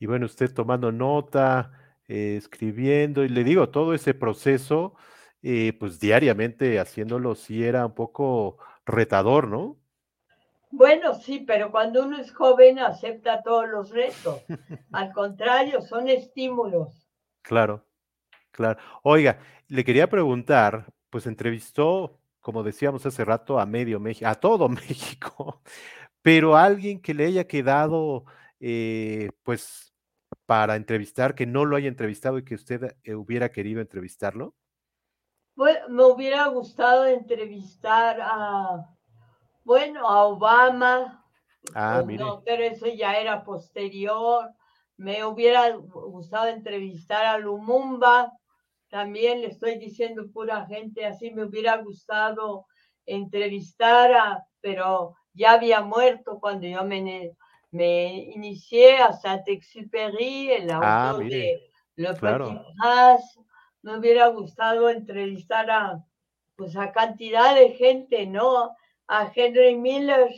[0.00, 1.70] y bueno, usted tomando nota,
[2.08, 4.96] eh, escribiendo, y le digo, todo ese proceso,
[5.42, 9.78] eh, pues diariamente haciéndolo sí era un poco retador, ¿no?
[10.72, 14.42] Bueno, sí, pero cuando uno es joven acepta todos los retos.
[14.92, 17.06] Al contrario, son estímulos.
[17.42, 17.86] Claro,
[18.52, 18.80] claro.
[19.02, 19.38] Oiga,
[19.68, 25.62] le quería preguntar, pues entrevistó, como decíamos hace rato, a medio México, a todo México,
[26.22, 28.24] pero alguien que le haya quedado,
[28.60, 29.89] eh, pues,
[30.46, 34.54] para entrevistar, que no lo haya entrevistado y que usted eh, hubiera querido entrevistarlo?
[35.54, 38.86] Pues me hubiera gustado entrevistar a,
[39.64, 41.24] bueno, a Obama.
[41.74, 42.24] Ah, mire.
[42.24, 44.50] No, pero eso ya era posterior.
[44.96, 48.32] Me hubiera gustado entrevistar a Lumumba.
[48.88, 51.30] También le estoy diciendo pura gente así.
[51.30, 52.66] Me hubiera gustado
[53.06, 57.32] entrevistar a, pero ya había muerto cuando yo me
[57.72, 63.40] me inicié a Saint-Exupéry, el ah, autor de Le Petit Prince.
[63.82, 66.04] Me hubiera gustado entrevistar a,
[66.56, 68.76] pues, a cantidad de gente, ¿no?
[69.08, 70.30] A Henry Miller,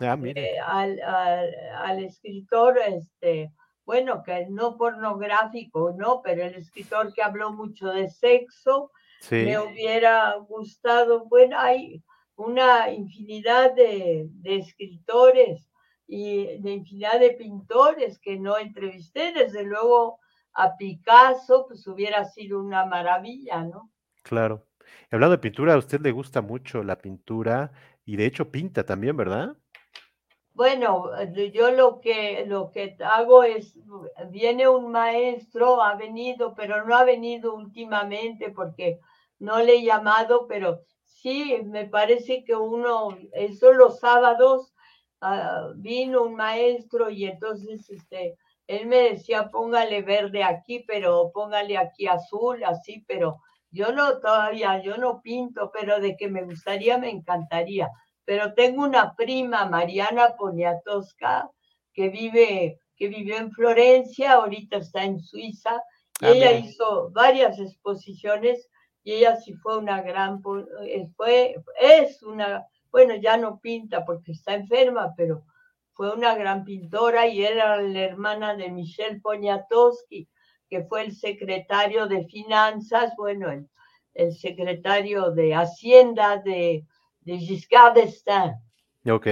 [0.00, 3.52] ah, eh, al, al, escritor, este,
[3.84, 6.20] bueno, que no pornográfico, ¿no?
[6.22, 8.90] Pero el escritor que habló mucho de sexo,
[9.30, 12.02] me hubiera gustado, bueno, hay
[12.36, 15.69] una infinidad de, de escritores
[16.12, 19.32] y de infinidad de pintores que no entrevisté.
[19.32, 20.18] Desde luego
[20.52, 23.92] a Picasso, pues hubiera sido una maravilla, ¿no?
[24.24, 24.66] Claro.
[25.12, 27.70] Hablando de pintura, a usted le gusta mucho la pintura
[28.04, 29.56] y de hecho pinta también, ¿verdad?
[30.52, 31.06] Bueno,
[31.52, 33.78] yo lo que, lo que hago es,
[34.30, 38.98] viene un maestro, ha venido, pero no ha venido últimamente porque
[39.38, 44.74] no le he llamado, pero sí, me parece que uno, eso los sábados,
[45.20, 51.76] Ah, vino un maestro y entonces este, él me decía, póngale verde aquí, pero póngale
[51.76, 53.38] aquí azul, así, pero
[53.72, 57.88] Yo no todavía, yo no pinto, pero de que me gustaría, me encantaría.
[58.24, 61.50] Pero tengo una prima, Mariana Poniatowska,
[61.92, 65.82] que vive, que vivió en Florencia, ahorita está en Suiza,
[66.20, 68.68] y Ah, ella hizo varias exposiciones
[69.04, 70.42] y ella sí fue una gran,
[70.86, 75.44] eh, fue, es una, bueno, ya no pinta porque está enferma, pero
[75.92, 80.28] fue una gran pintora y era la hermana de Michel Poniatowski,
[80.68, 83.50] que fue el secretario de Finanzas, bueno,
[84.14, 86.86] el, secretario de Hacienda de,
[87.20, 88.54] de Giscard d'Estaing.
[89.06, 89.26] Ok.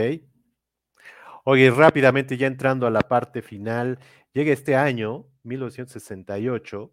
[1.44, 3.98] Oye, rápidamente ya entrando a la parte final,
[4.34, 6.92] llega este año, 1968,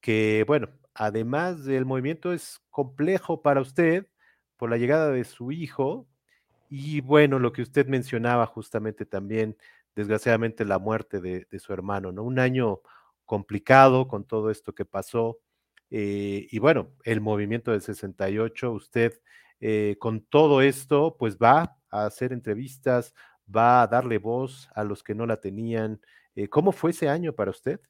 [0.00, 4.06] que bueno, además del movimiento es complejo para usted
[4.56, 6.06] por la llegada de su hijo
[6.68, 9.56] y bueno, lo que usted mencionaba justamente también,
[9.94, 12.22] desgraciadamente la muerte de, su hermano, ¿no?
[12.24, 12.80] Un año
[13.24, 15.38] complicado con todo esto que pasó.
[15.90, 19.20] eh, y bueno, el movimiento del 68, usted
[19.60, 23.14] eh, con todo esto, pues va a hacer entrevistas,
[23.54, 26.00] va a darle voz a los que no la tenían.
[26.34, 27.80] Eh, ¿Cómo fue ese año para usted?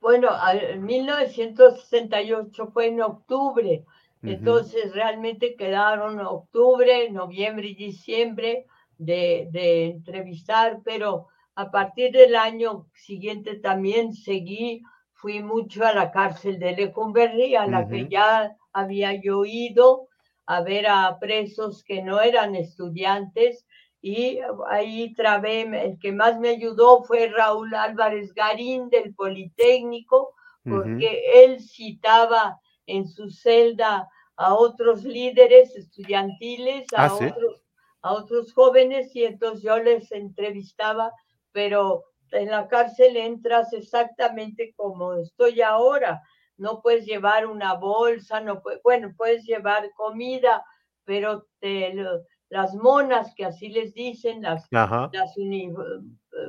[0.00, 3.84] Bueno, en 1968 fue en octubre,
[4.22, 8.66] Entonces realmente quedaron octubre, noviembre y diciembre
[8.96, 14.82] de, de entrevistar, pero a partir del año siguiente también seguí,
[15.14, 20.08] fui mucho a la cárcel de Lecumberri, a la que ya había yo ido
[20.46, 23.66] a ver a presos que no eran estudiantes
[24.00, 31.22] y ahí trabé, el que más me ayudó fue Raúl Álvarez Garín del Politécnico, porque
[31.44, 37.24] él citaba en su celda a otros líderes estudiantiles, a, Ah, sí.
[37.26, 37.60] otros,
[38.02, 41.12] a otros jóvenes, y entonces yo les entrevistaba,
[41.52, 46.20] pero en la cárcel entras exactamente como estoy ahora.
[46.56, 50.64] No puedes llevar una bolsa, no puedes, bueno, puedes llevar comida,
[51.04, 54.66] pero te, lo- las monas, que así les dicen, las,
[55.12, 55.72] las, uni-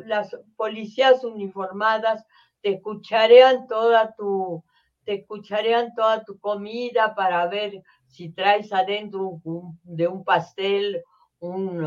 [0.05, 2.25] las policías uniformadas,
[2.61, 4.63] te cucharean toda tu,
[5.05, 11.03] te cucharean toda tu comida para ver si traes adentro un, de un pastel
[11.43, 11.83] un,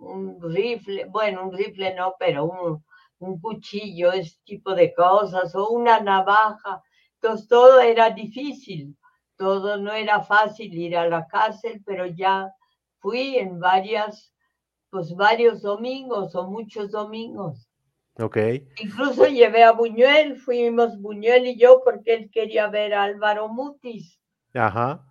[0.00, 2.84] un, rifle, bueno, un rifle no, pero un,
[3.18, 6.82] un cuchillo, ese tipo de cosas, o una navaja.
[7.14, 8.96] Entonces todo era difícil,
[9.36, 12.52] todo no era fácil ir a la cárcel, pero ya
[13.00, 14.32] fui en varias,
[14.90, 17.69] pues varios domingos o muchos domingos.
[18.20, 18.36] Ok.
[18.78, 24.20] Incluso llevé a Buñuel, fuimos Buñuel y yo porque él quería ver a Álvaro Mutis.
[24.54, 25.06] Ajá.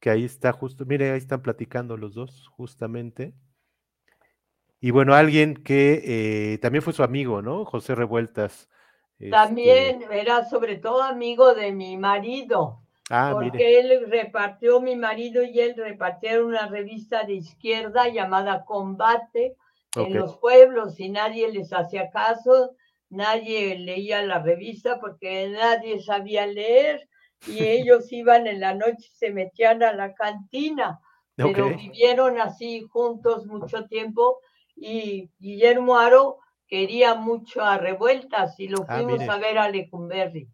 [0.00, 3.34] Que ahí está justo, mire, ahí están platicando los dos, justamente.
[4.80, 6.02] Y bueno, alguien que
[6.54, 7.64] eh, también fue su amigo, ¿no?
[7.64, 8.68] José Revueltas.
[9.18, 14.96] Este, También era sobre todo amigo de mi marido, ah, porque mire, él repartió, mi
[14.96, 19.56] marido y él repartieron una revista de izquierda llamada Combate
[19.96, 20.14] en ok.
[20.14, 22.76] los pueblos y nadie les hacía caso,
[23.10, 27.08] nadie leía la revista porque nadie sabía leer
[27.46, 31.00] y ellos iban en la noche y se metían a la cantina,
[31.36, 34.40] pero vivieron así juntos mucho tiempo
[34.76, 39.30] y Guillermo Aro quería mucho a Revueltas y lo Ah, fuimos mire.
[39.30, 40.48] a ver a Lecumberri.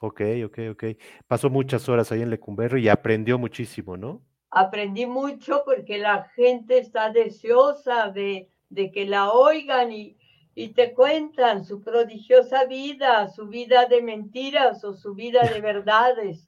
[0.00, 0.84] Ok, ok, ok.
[1.26, 4.22] Pasó muchas horas ahí en Lecumberri y aprendió muchísimo, ¿no?
[4.50, 10.16] Aprendí mucho porque la gente está deseosa de, de que la oigan y,
[10.54, 16.44] y te cuentan su prodigiosa vida, su vida de mentiras o su vida de verdades.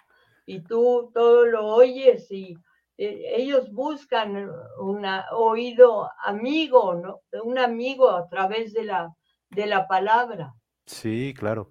[0.46, 2.56] Y tú todo lo oyes y
[2.98, 7.20] eh, ellos buscan un oído amigo, ¿no?
[7.44, 9.14] Un amigo a través de la,
[9.48, 10.54] de la palabra.
[10.86, 11.70] Sí, claro.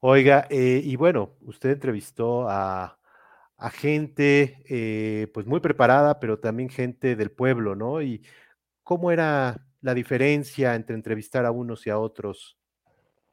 [0.00, 2.98] Oiga, eh, y bueno, usted entrevistó a,
[3.56, 8.00] a gente eh, pues muy preparada, pero también gente del pueblo, ¿no?
[8.00, 8.22] Y
[8.84, 12.58] cómo era la diferencia entre entrevistar a unos y a otros.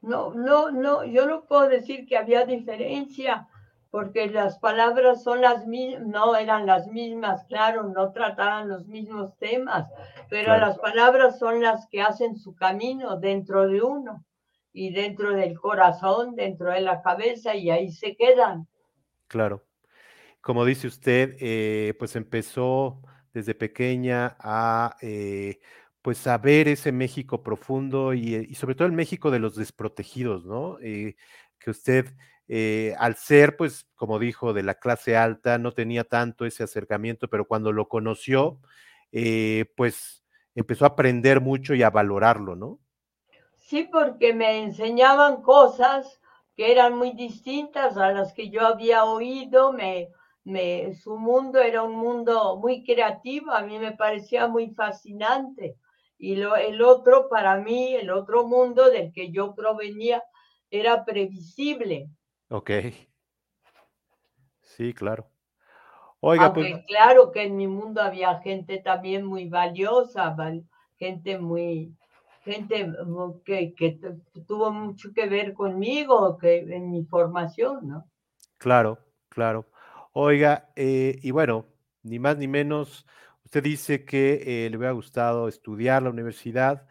[0.01, 3.47] No, no, no, yo no puedo decir que había diferencia,
[3.89, 9.35] porque las palabras son las mismas, no eran las mismas, claro, no trataban los mismos
[9.37, 9.89] temas,
[10.29, 10.67] pero Claro.
[10.67, 14.23] las palabras son las que hacen su camino dentro de uno
[14.73, 18.67] y dentro del corazón, dentro de la cabeza, y ahí se quedan.
[19.27, 19.65] Claro.
[20.41, 23.01] Como dice usted, eh, pues empezó
[23.33, 25.59] desde pequeña a eh,
[26.05, 30.45] pues a ver ese México profundo y, y, sobre todo el México de los desprotegidos,
[30.45, 30.77] ¿no?
[30.79, 31.15] Eh,
[31.57, 32.13] que usted,
[32.47, 37.27] eh, al ser, pues, como dijo, de la clase alta, no tenía tanto ese acercamiento,
[37.27, 38.59] pero cuando lo conoció,
[39.11, 42.77] eh, pues empezó a aprender mucho y a valorarlo, ¿no?
[43.55, 46.21] Sí, porque me enseñaban cosas
[46.55, 50.09] que eran muy distintas a las que yo había oído, me,
[50.43, 55.79] me, su mundo era un mundo muy creativo, a mí me parecía muy fascinante.
[56.25, 60.23] Y lo, el otro, para mí, el otro mundo del que yo provenía,
[60.71, 62.09] era previsible.
[62.49, 62.71] Ok.
[64.59, 65.29] Sí, claro.
[66.21, 66.83] Oiga, pues...
[66.87, 70.35] claro que en mi mundo había gente también muy valiosa,
[70.97, 71.95] gente muy,
[72.41, 72.91] gente
[73.45, 73.99] que, que,
[74.47, 78.09] tuvo mucho que ver conmigo, que en mi formación, ¿no?
[78.57, 78.97] Claro,
[79.29, 79.67] claro.
[80.13, 81.67] Oiga, eh, y bueno,
[82.01, 83.05] ni más ni menos,
[83.45, 86.87] usted dice que eh, le hubiera gustado estudiar la universidad,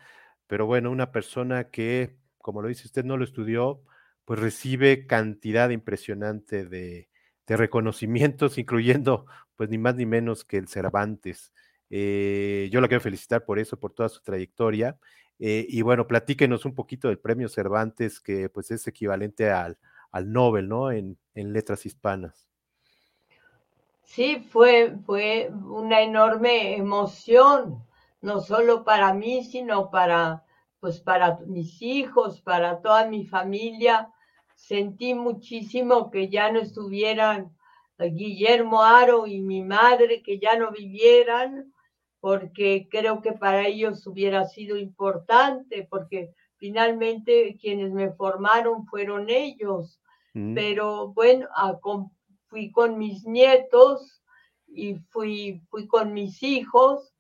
[0.47, 3.83] pero bueno, una persona que, como lo dice usted, no lo estudió,
[4.25, 7.09] pues recibe cantidad impresionante de,
[7.47, 9.27] reconocimientos, incluyendo
[9.57, 11.53] pues ni más ni menos que el Cervantes.
[11.91, 14.99] Eh, yo la quiero felicitar por eso, por toda su trayectoria.
[15.39, 19.79] Eh, y bueno, platíquenos un poquito del premio Cervantes, que pues es equivalente al,
[20.11, 20.93] al Nobel, ¿no?
[20.93, 22.49] En, letras hispanas.
[24.05, 27.85] Sí, fue, fue una enorme emoción,
[28.21, 30.45] no solo para mí, sino para,
[30.81, 34.11] pues para mis hijos, para toda mi familia.
[34.55, 37.55] Sentí muchísimo que ya no estuvieran
[37.99, 41.73] Guillermo Aro y mi madre, que ya no vivieran,
[42.21, 50.01] porque creo que para ellos hubiera sido importante, porque finalmente quienes me formaron fueron ellos.
[50.35, 50.55] Mm.
[50.55, 51.49] Pero bueno,
[52.49, 54.22] fui con mis nietos
[54.66, 57.14] y fui, fui con mis hijos.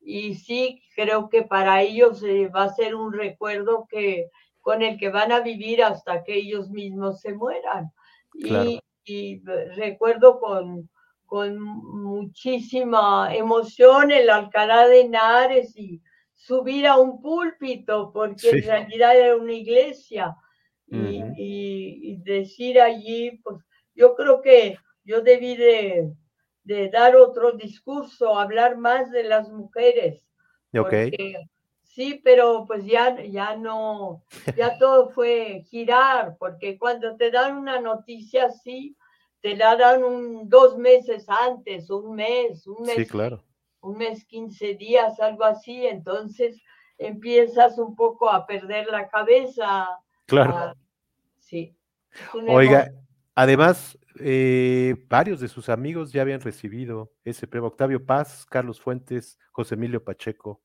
[0.00, 4.98] Y sí, creo que para ellos eh, va a ser un recuerdo que con el
[4.98, 7.90] que van a vivir hasta que ellos mismos se mueran.
[8.34, 9.42] Y, y,
[9.76, 10.88] recuerdo con,
[11.26, 16.02] con muchísima emoción el Alcalá de Henares y
[16.34, 20.34] subir a un púlpito, porque en realidad era una iglesia,
[20.90, 23.58] y, decir allí, pues
[23.98, 26.14] yo creo que yo debí de,
[26.92, 30.22] dar otro discurso, hablar más de las mujeres.
[31.82, 34.22] sí, pero pues ya, ya no,
[34.56, 38.96] ya todo fue girar, porque cuando te dan una noticia así,
[39.40, 43.42] te la dan un, dos meses antes, un mes, un mes, sí, claro.
[43.80, 46.60] un mes, 15 días, algo así, entonces
[46.98, 49.88] empiezas un poco a perder la cabeza.
[50.26, 50.74] Claro.
[51.38, 51.74] sí.
[52.48, 52.90] Oiga,
[53.38, 57.68] además, eh, varios de sus amigos ya habían recibido ese premio.
[57.68, 60.60] Octavio Paz, Carlos Fuentes, José Emilio Pacheco,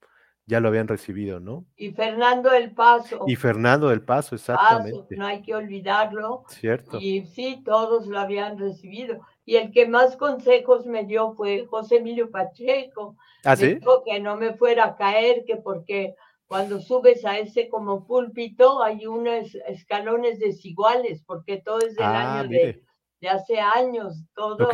[0.47, 1.65] ya lo habían recibido, ¿no?
[1.77, 3.25] Y Fernando del Paso.
[3.27, 5.15] Y Fernando del Paso, exactamente.
[5.15, 6.45] no hay que olvidarlo.
[6.47, 6.97] Cierto.
[6.99, 9.21] Y sí, todos lo habían recibido.
[9.45, 13.15] Y el que más consejos me dio fue José Emilio Pacheco.
[13.45, 13.75] ¿Ah, sí?
[13.75, 16.15] Dijo que no me fuera a caer, que porque
[16.53, 22.41] cuando subes a ese como púlpito hay unos escalones desiguales, porque todo es del ah,
[22.41, 22.83] año de,
[23.21, 24.69] de, hace años, todo.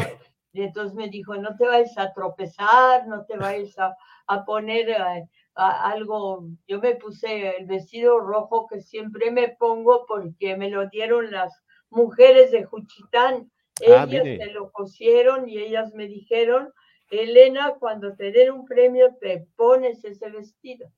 [0.51, 3.95] Y entonces me dijo, no te vayas a tropezar, no te vayas a,
[4.27, 4.89] a poner...
[4.89, 10.87] Eh, algo, yo me puse el vestido rojo que siempre me pongo porque me lo
[10.87, 11.53] dieron las
[11.89, 13.51] mujeres de Juchitán.
[13.81, 16.73] Ah, ellas me lo cosieron y ellas me dijeron,
[17.09, 20.89] Elena, cuando te den un premio te pones ese vestido.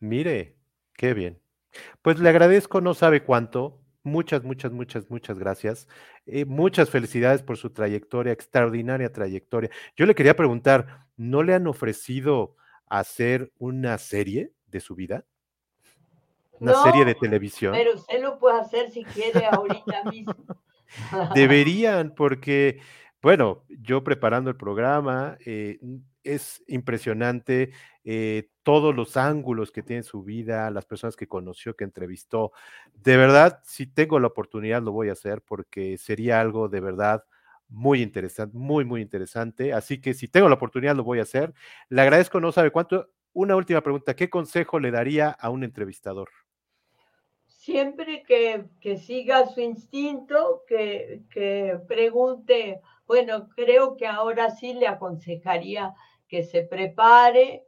[0.00, 0.56] Mire,
[0.94, 1.40] qué bien.
[2.02, 3.80] Pues le agradezco, no sabe cuánto.
[4.02, 5.88] Muchas, muchas, muchas, muchas gracias.
[6.26, 9.70] Eh, muchas felicidades por su trayectoria, extraordinaria trayectoria.
[9.96, 15.24] Yo le quería preguntar, ¿no le han ofrecido hacer una serie de su vida?
[16.60, 17.72] Una serie de televisión.
[17.72, 20.34] Pero usted lo puede hacer si quiere ahorita mismo.
[21.34, 22.80] Deberían, porque,
[23.20, 25.78] bueno, yo preparando el programa, eh,
[26.22, 27.72] es impresionante
[28.04, 32.50] eh, todos los ángulos que tiene su vida, las personas que conoció, que entrevistó.
[32.94, 37.22] De verdad, si tengo la oportunidad, lo voy a hacer porque sería algo de verdad
[37.68, 39.72] muy interesante, muy, muy interesante.
[39.72, 41.54] Así que si tengo la oportunidad, lo voy a hacer.
[41.90, 43.08] Le agradezco, no sabe cuánto.
[43.34, 46.28] Una última pregunta, ¿qué consejo le daría a un entrevistador?
[47.46, 54.88] Siempre que, que siga su instinto, que, que pregunte, bueno, creo que ahora sí le
[54.88, 55.94] aconsejaría
[56.26, 57.62] que se prepare,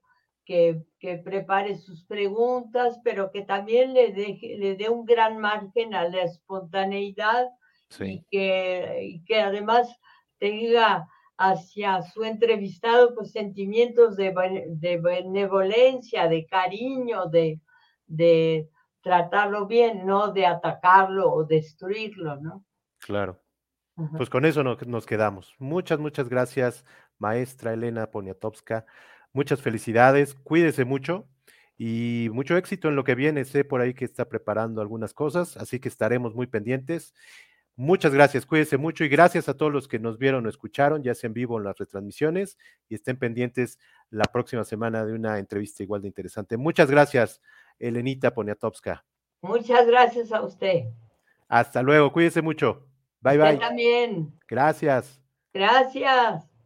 [0.49, 5.95] que, que, prepare sus preguntas, pero que también le, deje, le dé un gran margen
[5.95, 7.51] a la espontaneidad
[8.01, 9.95] y, que, que además
[10.39, 14.33] tenga hacia su entrevistado pues, sentimientos de,
[14.71, 17.61] de benevolencia, de cariño, de,
[18.07, 18.71] de
[19.03, 22.65] tratarlo bien, no de atacarlo o destruirlo, ¿no?
[23.01, 23.39] Claro.
[24.17, 25.55] Pues con eso nos quedamos.
[25.59, 26.87] Muchas, muchas gracias,
[27.19, 28.87] maestra Elena Poniatowska.
[29.39, 31.29] Muchas felicidades, cuídese mucho
[31.77, 33.45] y mucho éxito en lo que viene.
[33.45, 37.15] Sé por ahí que está preparando algunas cosas, así que estaremos muy pendientes.
[37.77, 41.15] Muchas gracias, cuídense mucho y gracias a todos los que nos vieron o escucharon, ya
[41.15, 42.59] sea en vivo en las retransmisiones
[42.89, 43.79] y estén pendientes
[44.11, 46.57] la próxima semana de una entrevista igual de interesante.
[46.57, 47.41] Muchas gracias,
[47.79, 49.05] Elenita Poniatowska.
[49.41, 50.87] Muchas gracias a usted.
[51.47, 52.89] Hasta luego, cuídense mucho.
[53.21, 53.59] Bye usted bye.
[53.59, 54.37] también.
[54.49, 55.23] Gracias.
[55.55, 56.58] Gracias.